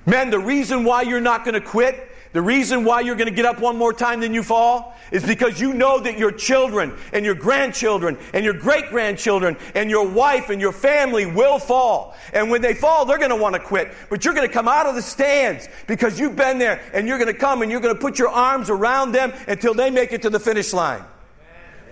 Men, 0.05 0.29
the 0.29 0.39
reason 0.39 0.83
why 0.83 1.03
you're 1.03 1.21
not 1.21 1.45
going 1.45 1.53
to 1.53 1.61
quit 1.61 2.09
the 2.33 2.41
reason 2.41 2.83
why 2.83 3.01
you're 3.01 3.15
going 3.15 3.29
to 3.29 3.35
get 3.35 3.45
up 3.45 3.59
one 3.59 3.77
more 3.77 3.93
time 3.93 4.19
than 4.19 4.33
you 4.33 4.41
fall 4.41 4.95
is 5.11 5.23
because 5.23 5.61
you 5.61 5.71
know 5.71 5.99
that 5.99 6.17
your 6.17 6.31
children 6.31 6.97
and 7.13 7.23
your 7.23 7.35
grandchildren 7.35 8.17
and 8.33 8.43
your 8.43 8.55
great 8.55 8.89
grandchildren 8.89 9.55
and 9.75 9.87
your 9.87 10.07
wife 10.09 10.49
and 10.49 10.59
your 10.59 10.71
family 10.71 11.27
will 11.27 11.59
fall. 11.59 12.15
And 12.33 12.49
when 12.49 12.63
they 12.63 12.73
fall, 12.73 13.05
they're 13.05 13.19
going 13.19 13.29
to 13.29 13.35
want 13.35 13.53
to 13.53 13.59
quit. 13.59 13.93
But 14.09 14.25
you're 14.25 14.33
going 14.33 14.47
to 14.47 14.53
come 14.53 14.67
out 14.67 14.87
of 14.87 14.95
the 14.95 15.01
stands 15.03 15.69
because 15.85 16.19
you've 16.19 16.35
been 16.35 16.57
there 16.57 16.81
and 16.91 17.07
you're 17.07 17.19
going 17.19 17.31
to 17.31 17.39
come 17.39 17.61
and 17.61 17.69
you're 17.69 17.81
going 17.81 17.93
to 17.93 18.01
put 18.01 18.17
your 18.17 18.29
arms 18.29 18.71
around 18.71 19.11
them 19.11 19.31
until 19.47 19.75
they 19.75 19.91
make 19.91 20.11
it 20.11 20.23
to 20.23 20.31
the 20.31 20.39
finish 20.39 20.73
line. 20.73 21.03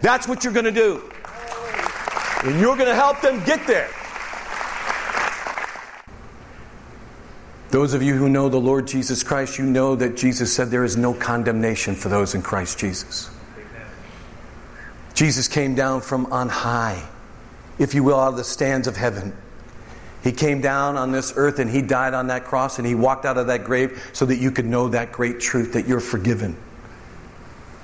That's 0.01 0.27
what 0.27 0.43
you're 0.43 0.53
going 0.53 0.65
to 0.65 0.71
do. 0.71 1.07
And 2.43 2.59
you're 2.59 2.75
going 2.75 2.89
to 2.89 2.95
help 2.95 3.21
them 3.21 3.43
get 3.43 3.67
there. 3.67 3.91
Those 7.71 7.93
of 7.93 8.03
you 8.03 8.15
who 8.15 8.27
know 8.27 8.49
the 8.49 8.59
Lord 8.59 8.85
Jesus 8.85 9.23
Christ, 9.23 9.57
you 9.57 9.65
know 9.65 9.95
that 9.95 10.17
Jesus 10.17 10.53
said 10.53 10.69
there 10.69 10.83
is 10.83 10.97
no 10.97 11.13
condemnation 11.13 11.95
for 11.95 12.09
those 12.09 12.35
in 12.35 12.41
Christ 12.41 12.77
Jesus. 12.77 13.29
Jesus 15.13 15.47
came 15.47 15.73
down 15.73 16.01
from 16.01 16.25
on 16.33 16.49
high, 16.49 17.01
if 17.79 17.93
you 17.93 18.03
will, 18.03 18.19
out 18.19 18.29
of 18.29 18.35
the 18.35 18.43
stands 18.43 18.87
of 18.87 18.97
heaven. 18.97 19.33
He 20.21 20.33
came 20.33 20.59
down 20.59 20.97
on 20.97 21.13
this 21.13 21.33
earth 21.37 21.59
and 21.59 21.69
he 21.69 21.81
died 21.81 22.13
on 22.13 22.27
that 22.27 22.43
cross 22.43 22.77
and 22.77 22.85
he 22.85 22.93
walked 22.93 23.25
out 23.25 23.37
of 23.37 23.47
that 23.47 23.63
grave 23.63 24.09
so 24.11 24.25
that 24.25 24.35
you 24.35 24.51
could 24.51 24.65
know 24.65 24.89
that 24.89 25.13
great 25.13 25.39
truth 25.39 25.71
that 25.73 25.87
you're 25.87 26.01
forgiven. 26.01 26.57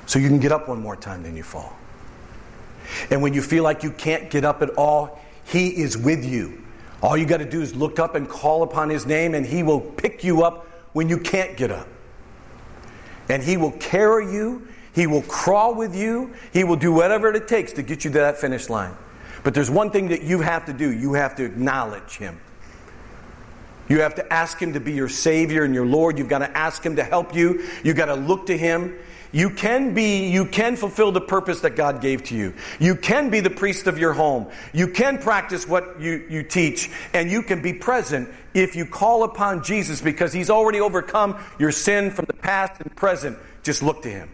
So 0.06 0.20
you 0.20 0.28
can 0.28 0.40
get 0.40 0.52
up 0.52 0.68
one 0.68 0.82
more 0.82 0.98
time, 0.98 1.24
then 1.24 1.38
you 1.38 1.44
fall. 1.44 1.78
And 3.10 3.22
when 3.22 3.34
you 3.34 3.42
feel 3.42 3.64
like 3.64 3.84
you 3.84 3.92
can't 3.92 4.30
get 4.30 4.44
up 4.44 4.62
at 4.62 4.70
all, 4.72 5.22
he 5.46 5.70
is 5.70 5.98
with 5.98 6.26
you. 6.26 6.62
All 7.02 7.16
you 7.16 7.26
got 7.26 7.38
to 7.38 7.50
do 7.50 7.62
is 7.62 7.76
look 7.76 8.00
up 8.00 8.16
and 8.16 8.28
call 8.28 8.64
upon 8.64 8.90
his 8.90 9.06
name, 9.06 9.36
and 9.36 9.46
he 9.46 9.64
will 9.64 9.80
pick 9.80 10.24
you 10.24 10.44
up 10.44 10.68
when 10.94 11.10
you 11.10 11.18
can't 11.18 11.56
get 11.56 11.72
up. 11.72 11.88
And 13.30 13.44
he 13.44 13.58
will 13.58 13.74
carry 13.74 14.32
you, 14.32 14.68
he 14.94 15.06
will 15.06 15.22
crawl 15.24 15.76
with 15.76 15.96
you, 15.96 16.34
he 16.54 16.64
will 16.64 16.76
do 16.76 16.92
whatever 16.92 17.32
it 17.32 17.48
takes 17.48 17.74
to 17.74 17.84
get 17.84 18.04
you 18.04 18.12
to 18.12 18.20
that 18.20 18.38
finish 18.38 18.70
line. 18.70 18.96
But 19.44 19.54
there's 19.54 19.70
one 19.70 19.92
thing 19.92 20.08
that 20.10 20.24
you 20.24 20.42
have 20.42 20.66
to 20.66 20.74
do 20.74 20.92
you 20.92 21.14
have 21.14 21.36
to 21.36 21.46
acknowledge 21.46 22.18
him. 22.18 22.40
You 23.90 24.02
have 24.02 24.16
to 24.16 24.34
ask 24.34 24.62
him 24.62 24.74
to 24.74 24.80
be 24.80 24.92
your 24.92 25.08
Savior 25.08 25.64
and 25.64 25.74
your 25.74 25.86
Lord. 25.86 26.18
You've 26.18 26.28
got 26.28 26.40
to 26.40 26.58
ask 26.58 26.86
him 26.86 26.98
to 26.98 27.04
help 27.04 27.34
you. 27.34 27.66
You've 27.84 27.96
got 27.96 28.08
to 28.08 28.16
look 28.16 28.48
to 28.48 28.58
him. 28.58 28.98
You 29.32 29.50
can 29.50 29.94
be, 29.94 30.30
you 30.30 30.46
can 30.46 30.76
fulfill 30.76 31.12
the 31.12 31.22
purpose 31.22 31.62
that 31.62 31.76
God 31.76 32.02
gave 32.02 32.24
to 32.26 32.36
you. 32.36 32.54
You 32.80 32.96
can 32.96 33.30
be 33.30 33.40
the 33.40 33.50
priest 33.50 33.88
of 33.88 33.98
your 33.98 34.14
home. 34.14 34.48
You 34.74 34.88
can 34.88 35.18
practice 35.18 35.68
what 35.68 36.00
you, 36.00 36.26
you 36.30 36.44
teach, 36.44 36.90
and 37.14 37.30
you 37.30 37.42
can 37.42 37.62
be 37.62 37.74
present 37.74 38.30
if 38.54 38.76
you 38.76 38.86
call 38.86 39.24
upon 39.24 39.64
Jesus 39.64 40.02
because 40.02 40.32
He's 40.32 40.50
already 40.50 40.80
overcome 40.80 41.38
your 41.60 41.72
sin 41.72 42.12
from 42.12 42.26
the 42.26 42.34
past 42.34 42.82
and 42.82 42.96
present. 42.96 43.38
Just 43.64 43.84
look 43.84 44.02
to 44.04 44.10
Him. 44.10 44.30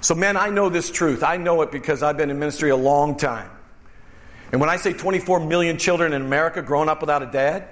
So, 0.00 0.14
man, 0.14 0.36
I 0.36 0.48
know 0.48 0.68
this 0.68 0.90
truth. 0.90 1.22
I 1.22 1.36
know 1.36 1.62
it 1.62 1.70
because 1.70 2.02
I've 2.02 2.16
been 2.16 2.30
in 2.30 2.38
ministry 2.38 2.70
a 2.70 2.76
long 2.76 3.16
time. 3.16 3.50
And 4.52 4.60
when 4.60 4.70
I 4.70 4.76
say 4.76 4.92
24 4.92 5.40
million 5.40 5.76
children 5.76 6.12
in 6.12 6.22
America 6.22 6.62
growing 6.62 6.88
up 6.88 7.00
without 7.00 7.22
a 7.22 7.26
dad, 7.26 7.68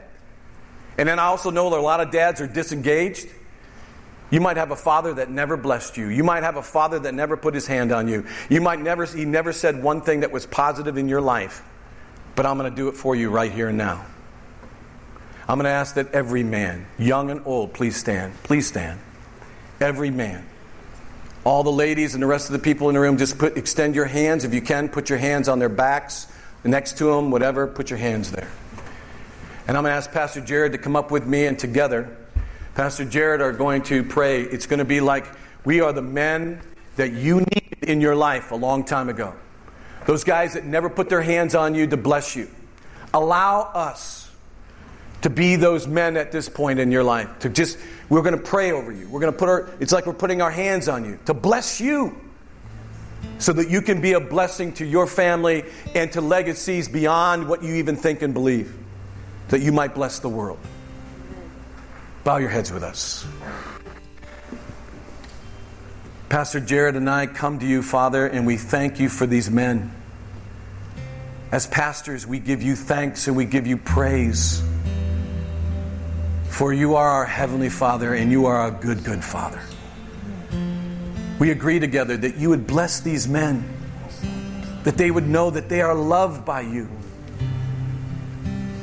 and 0.99 1.09
then 1.09 1.19
I 1.19 1.25
also 1.25 1.51
know 1.51 1.71
that 1.71 1.79
a 1.79 1.83
lot 1.83 2.01
of 2.01 2.11
dads 2.11 2.41
are 2.41 2.47
disengaged. 2.47 3.29
You 4.31 4.41
might 4.41 4.57
have 4.57 4.73
a 4.73 4.77
father 4.77 5.15
that 5.15 5.31
never 5.31 5.57
blessed 5.57 5.97
you. 5.97 6.09
You 6.09 6.25
might 6.25 6.43
have 6.43 6.57
a 6.57 6.63
father 6.63 6.99
that 7.01 7.15
never 7.15 7.37
put 7.37 7.55
his 7.55 7.67
hand 7.67 7.93
on 7.93 8.09
you. 8.09 8.27
You 8.49 8.61
might 8.61 8.81
never, 8.81 9.05
he 9.05 9.25
never 9.25 9.53
said 9.53 9.83
one 9.83 10.01
thing 10.01 10.21
that 10.21 10.33
was 10.33 10.47
positive 10.47 10.97
in 10.97 11.09
your 11.09 11.21
life. 11.21 11.63
But 12.35 12.45
I'm 12.45 12.59
going 12.59 12.71
to 12.71 12.77
do 12.77 12.89
it 12.89 12.97
for 12.97 13.15
you 13.15 13.31
right 13.31 13.53
here 13.53 13.69
and 13.69 13.79
now. 13.79 14.05
I'm 15.49 15.59
going 15.59 15.65
to 15.65 15.71
ask 15.71 15.95
that 15.95 16.13
every 16.13 16.43
man, 16.43 16.87
young 16.99 17.31
and 17.31 17.41
old, 17.45 17.73
please 17.73 17.97
stand. 17.97 18.35
Please 18.43 18.67
stand. 18.67 18.99
Every 19.81 20.11
man. 20.11 20.45
All 21.45 21.63
the 21.63 21.71
ladies 21.71 22.15
and 22.15 22.23
the 22.23 22.27
rest 22.27 22.49
of 22.49 22.53
the 22.53 22.59
people 22.59 22.89
in 22.89 22.97
the 22.97 23.01
room, 23.01 23.19
just 23.19 23.39
put, 23.39 23.57
extend 23.57 23.95
your 23.95 24.07
hands. 24.07 24.43
If 24.45 24.53
you 24.53 24.61
can, 24.61 24.89
put 24.89 25.09
your 25.09 25.19
hands 25.21 25.49
on 25.49 25.61
their 25.61 25.69
backs, 25.69 26.27
next 26.65 26.99
to 26.99 27.05
them, 27.05 27.31
whatever, 27.31 27.69
put 27.69 27.91
your 27.91 28.01
hands 28.01 28.33
there. 28.33 28.49
And 29.69 29.77
I'm 29.77 29.85
going 29.85 29.93
to 29.93 29.97
ask 29.97 30.11
Pastor 30.11 30.41
Jared 30.41 30.73
to 30.73 30.79
come 30.79 30.97
up 30.97 31.13
with 31.13 31.25
me, 31.27 31.47
and 31.47 31.57
together, 31.57 32.17
Pastor 32.77 33.07
Jared 33.07 33.41
are 33.41 33.55
going 33.55 33.81
to 33.85 34.05
pray. 34.05 34.43
It's 34.43 34.67
going 34.67 34.81
to 34.81 34.85
be 34.85 35.01
like 35.01 35.25
we 35.65 35.81
are 35.81 35.95
the 35.95 36.03
men 36.03 36.61
that 36.97 37.15
you 37.15 37.37
needed 37.37 37.85
in 37.85 38.03
your 38.03 38.15
life 38.15 38.51
a 38.51 38.55
long 38.55 38.85
time 38.85 39.09
ago. 39.09 39.35
Those 40.05 40.25
guys 40.25 40.53
that 40.53 40.67
never 40.67 40.91
put 40.91 41.09
their 41.09 41.23
hands 41.23 41.55
on 41.55 41.75
you 41.75 41.87
to 41.87 41.97
bless 41.97 42.37
you. 42.37 42.51
Allow 43.15 43.63
us 43.63 44.31
to 45.23 45.31
be 45.31 45.57
those 45.57 45.87
men 45.87 46.19
at 46.19 46.33
this 46.33 46.51
point 46.51 46.79
in 46.79 46.93
your 46.93 47.03
life. 47.03 47.39
To 47.39 47.49
just, 47.49 47.79
we're 48.11 48.21
going 48.21 48.37
to 48.37 48.45
pray 48.45 48.73
over 48.73 48.93
you. 48.93 49.09
We're 49.09 49.21
going 49.21 49.33
to 49.33 49.39
put 49.39 49.49
our, 49.49 49.71
it's 49.81 49.93
like 49.93 50.05
we're 50.05 50.13
putting 50.13 50.43
our 50.43 50.51
hands 50.51 50.87
on 50.87 51.07
you 51.07 51.19
to 51.25 51.33
bless 51.33 51.81
you 51.81 52.15
so 53.39 53.55
that 53.55 53.71
you 53.71 53.81
can 53.81 54.03
be 54.03 54.13
a 54.13 54.21
blessing 54.21 54.75
to 54.75 54.85
your 54.85 55.07
family 55.07 55.65
and 55.95 56.13
to 56.13 56.21
legacies 56.21 56.89
beyond 56.89 57.49
what 57.49 57.63
you 57.63 57.77
even 57.77 57.97
think 57.97 58.21
and 58.21 58.35
believe, 58.35 58.77
that 59.49 59.63
you 59.63 59.73
might 59.73 59.95
bless 59.95 60.19
the 60.19 60.29
world. 60.29 60.59
Bow 62.27 62.39
your 62.39 62.49
heads 62.49 62.73
with 62.73 62.83
us. 62.83 63.25
Pastor 66.29 66.59
Jared 66.59 66.97
and 66.97 67.09
I 67.09 67.29
come 67.29 67.61
to 67.61 67.65
you, 67.65 67.85
Father, 67.85 68.27
and 68.27 68.45
we 68.45 68.57
thank 68.57 68.99
you 68.99 69.09
for 69.09 69.29
these 69.29 69.49
men. 69.49 69.95
As 71.53 71.69
pastors, 71.69 72.27
we 72.27 72.41
give 72.41 72.65
you 72.65 72.75
thanks 72.75 73.29
and 73.29 73.37
we 73.37 73.45
give 73.45 73.69
you 73.69 73.77
praise. 73.77 74.61
For 76.49 76.73
you 76.73 76.97
are 76.97 77.09
our 77.09 77.27
Heavenly 77.27 77.69
Father 77.69 78.13
and 78.13 78.33
you 78.33 78.47
are 78.47 78.67
a 78.67 78.73
good, 78.73 79.05
good 79.05 79.23
Father. 79.23 79.63
We 81.39 81.53
agree 81.53 81.79
together 81.79 82.17
that 82.17 82.39
you 82.39 82.49
would 82.49 82.67
bless 82.67 82.99
these 82.99 83.29
men, 83.29 83.73
that 84.83 84.97
they 84.97 85.13
would 85.13 85.29
know 85.29 85.51
that 85.51 85.69
they 85.69 85.81
are 85.81 85.95
loved 85.95 86.45
by 86.45 86.63
you, 86.63 86.89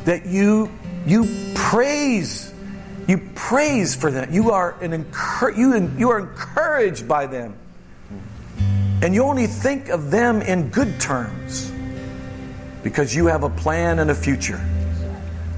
that 0.06 0.27
you, 0.27 0.71
you 1.06 1.51
praise 1.56 2.53
you 3.08 3.30
praise 3.36 3.96
for 3.96 4.12
them. 4.12 4.34
You 4.34 4.52
are, 4.52 4.80
an 4.82 4.92
encour- 4.92 5.58
you, 5.58 5.89
you 5.98 6.10
are 6.10 6.20
encouraged 6.20 7.08
by 7.08 7.28
them. 7.28 7.56
And 9.02 9.13
you 9.13 9.24
only 9.24 9.48
think 9.48 9.89
of 9.89 10.12
them 10.12 10.42
in 10.42 10.70
good 10.70 11.00
terms 11.00 11.72
because 12.84 13.13
you 13.16 13.26
have 13.28 13.44
a 13.44 13.50
plan 13.50 14.00
and 14.00 14.10
a 14.10 14.16
future. 14.16 14.63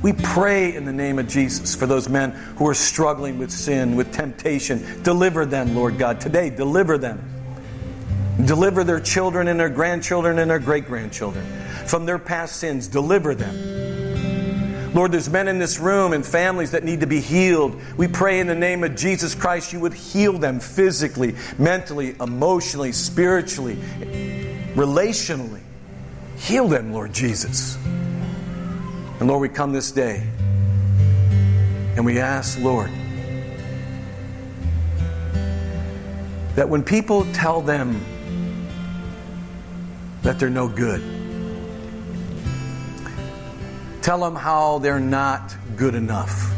We 0.01 0.13
pray 0.13 0.75
in 0.75 0.85
the 0.85 0.93
name 0.93 1.19
of 1.19 1.27
Jesus 1.27 1.75
for 1.75 1.85
those 1.85 2.09
men 2.09 2.31
who 2.57 2.67
are 2.67 2.73
struggling 2.73 3.39
with 3.39 3.51
sin, 3.51 3.95
with 3.95 4.13
temptation. 4.13 5.01
Deliver 5.03 5.45
them, 5.45 5.75
Lord 5.75 5.97
God. 5.97 6.21
Today, 6.21 6.49
deliver 6.49 6.97
them. 6.97 7.23
Deliver 8.43 8.83
their 8.83 8.99
children 8.99 9.47
and 9.47 9.59
their 9.59 9.69
grandchildren 9.69 10.39
and 10.39 10.49
their 10.49 10.59
great 10.59 10.85
grandchildren 10.85 11.45
from 11.85 12.05
their 12.05 12.19
past 12.19 12.57
sins. 12.57 12.87
Deliver 12.87 13.33
them. 13.33 13.84
Lord, 14.95 15.11
there's 15.11 15.29
men 15.29 15.49
in 15.49 15.59
this 15.59 15.77
room 15.77 16.13
and 16.13 16.25
families 16.25 16.71
that 16.71 16.85
need 16.85 17.01
to 17.01 17.05
be 17.05 17.19
healed. 17.19 17.77
We 17.97 18.07
pray 18.07 18.39
in 18.39 18.47
the 18.47 18.55
name 18.55 18.81
of 18.81 18.95
Jesus 18.95 19.35
Christ 19.35 19.73
you 19.73 19.81
would 19.81 19.93
heal 19.93 20.31
them 20.37 20.61
physically, 20.61 21.35
mentally, 21.57 22.15
emotionally, 22.21 22.93
spiritually, 22.93 23.75
relationally. 24.73 25.59
Heal 26.37 26.69
them, 26.69 26.93
Lord 26.93 27.11
Jesus. 27.11 27.75
And 29.19 29.27
Lord, 29.27 29.41
we 29.41 29.49
come 29.49 29.73
this 29.73 29.91
day 29.91 30.25
and 31.97 32.05
we 32.05 32.19
ask, 32.19 32.57
Lord, 32.61 32.89
that 36.55 36.69
when 36.69 36.85
people 36.85 37.29
tell 37.33 37.61
them 37.61 37.99
that 40.21 40.39
they're 40.39 40.49
no 40.49 40.69
good, 40.69 41.14
Tell 44.05 44.19
them 44.19 44.35
how 44.35 44.77
they're 44.77 44.99
not 44.99 45.55
good 45.75 45.95
enough. 45.95 46.53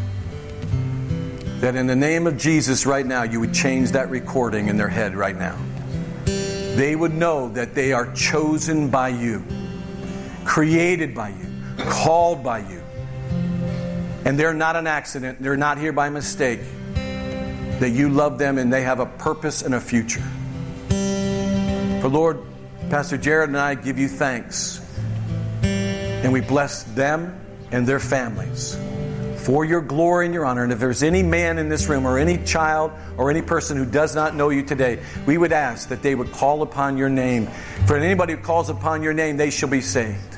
That 1.62 1.78
in 1.78 1.88
the 1.88 1.96
name 1.96 2.28
of 2.28 2.38
Jesus 2.38 2.86
right 2.86 3.06
now, 3.06 3.24
you 3.24 3.40
would 3.40 3.54
change 3.54 3.92
that 3.94 4.10
recording 4.10 4.68
in 4.68 4.76
their 4.76 4.90
head 4.90 5.16
right 5.16 5.38
now. 5.38 5.58
They 6.26 6.94
would 6.94 7.14
know 7.14 7.48
that 7.54 7.74
they 7.74 7.94
are 7.94 8.12
chosen 8.12 8.90
by 8.90 9.08
you, 9.08 9.46
created 10.44 11.16
by 11.16 11.30
you, 11.30 11.48
called 11.78 12.44
by 12.44 12.70
you. 12.70 12.82
And 14.26 14.38
they're 14.38 14.54
not 14.54 14.76
an 14.76 14.86
accident, 14.86 15.42
they're 15.42 15.56
not 15.56 15.78
here 15.78 15.94
by 15.94 16.10
mistake. 16.10 16.60
That 16.96 17.92
you 17.94 18.10
love 18.10 18.38
them 18.38 18.58
and 18.58 18.74
they 18.74 18.82
have 18.82 19.00
a 19.00 19.06
purpose 19.06 19.62
and 19.62 19.74
a 19.74 19.80
future. 19.80 20.24
For 20.90 22.10
Lord, 22.10 22.42
Pastor 22.90 23.16
Jared 23.18 23.48
and 23.48 23.58
I 23.58 23.76
give 23.76 23.98
you 23.98 24.10
thanks 24.10 24.82
and 26.28 26.34
we 26.34 26.42
bless 26.42 26.84
them 26.84 27.40
and 27.72 27.88
their 27.88 28.02
families 28.02 28.78
for 29.38 29.64
your 29.64 29.80
glory 29.80 30.26
and 30.26 30.34
your 30.34 30.46
honor. 30.46 30.64
And 30.64 30.74
if 30.74 30.80
there's 30.80 31.02
any 31.04 31.24
man 31.24 31.58
in 31.58 31.70
this 31.70 31.88
room 31.88 32.06
or 32.06 32.20
any 32.20 32.38
child 32.44 32.92
or 33.16 33.30
any 33.30 33.42
person 33.42 33.78
who 33.78 33.86
does 33.86 34.14
not 34.14 34.36
know 34.36 34.50
you 34.50 34.62
today, 34.62 35.02
we 35.26 35.38
would 35.38 35.54
ask 35.54 35.88
that 35.88 36.02
they 36.02 36.16
would 36.16 36.34
call 36.34 36.64
upon 36.64 36.98
your 36.98 37.08
name. 37.08 37.48
For 37.86 37.96
anybody 37.96 38.34
who 38.34 38.42
calls 38.42 38.70
upon 38.70 39.04
your 39.04 39.14
name, 39.14 39.38
they 39.38 39.50
shall 39.50 39.70
be 39.70 39.80
saved. 39.80 40.38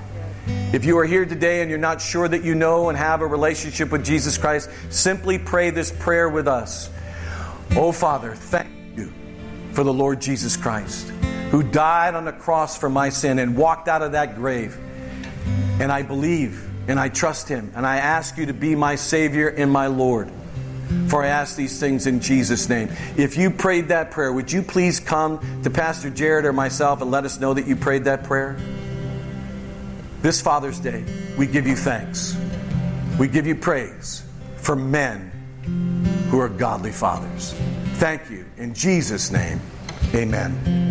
If 0.72 0.86
you 0.86 0.96
are 1.00 1.06
here 1.06 1.26
today 1.26 1.62
and 1.62 1.72
you're 1.72 1.80
not 1.80 2.04
sure 2.04 2.28
that 2.28 2.44
you 2.44 2.54
know 2.54 2.90
and 2.90 2.96
have 2.96 3.22
a 3.22 3.26
relationship 3.26 3.92
with 3.92 4.06
Jesus 4.06 4.38
Christ, 4.38 4.70
simply 4.92 5.40
pray 5.40 5.72
this 5.72 5.92
prayer 5.92 6.30
with 6.30 6.48
us. 6.48 6.92
Oh, 7.72 7.92
Father, 7.92 8.36
thank 8.36 8.70
you 8.96 9.12
for 9.72 9.84
the 9.84 9.92
Lord 9.92 10.22
Jesus 10.22 10.56
Christ, 10.56 11.10
who 11.50 11.64
died 11.64 12.14
on 12.14 12.26
the 12.26 12.32
cross 12.32 12.78
for 12.78 12.92
my 12.92 13.10
sin 13.10 13.40
and 13.40 13.58
walked 13.58 13.88
out 13.88 14.04
of 14.04 14.12
that 14.12 14.36
grave 14.36 14.80
and 15.80 15.92
I 15.92 16.02
believe 16.02 16.70
and 16.88 17.00
I 17.00 17.10
trust 17.10 17.48
Him. 17.48 17.72
And 17.76 17.86
I 17.86 17.98
ask 17.98 18.38
you 18.38 18.48
to 18.48 18.54
be 18.54 18.76
my 18.76 18.96
Savior 18.96 19.48
and 19.48 19.72
my 19.72 19.88
Lord. 19.88 20.30
For 21.08 21.24
I 21.24 21.28
ask 21.28 21.56
these 21.56 21.80
things 21.80 22.08
in 22.08 22.20
Jesus' 22.20 22.68
name. 22.68 22.90
If 23.16 23.38
you 23.38 23.52
prayed 23.52 23.90
that 23.90 24.10
prayer, 24.10 24.34
would 24.34 24.52
you 24.52 24.64
please 24.64 25.00
come 25.00 25.62
to 25.64 25.70
Pastor 25.70 26.10
Jared 26.10 26.46
or 26.46 26.54
myself 26.54 27.02
and 27.02 27.12
let 27.12 27.26
us 27.26 27.40
know 27.40 27.54
that 27.54 27.68
you 27.68 27.76
prayed 27.76 28.06
that 28.06 28.24
prayer? 28.24 28.58
This 30.22 30.42
Father's 30.42 30.80
Day, 30.80 31.06
we 31.38 31.46
give 31.46 31.68
you 31.68 31.76
thanks. 31.76 32.36
We 33.20 33.28
give 33.28 33.46
you 33.46 33.56
praise 33.56 34.24
for 34.58 34.76
men 34.76 35.32
who 36.30 36.40
are 36.40 36.50
godly 36.50 36.92
fathers. 36.92 37.54
Thank 37.96 38.30
you. 38.30 38.46
In 38.58 38.74
Jesus' 38.74 39.32
name, 39.32 39.62
amen. 40.16 40.89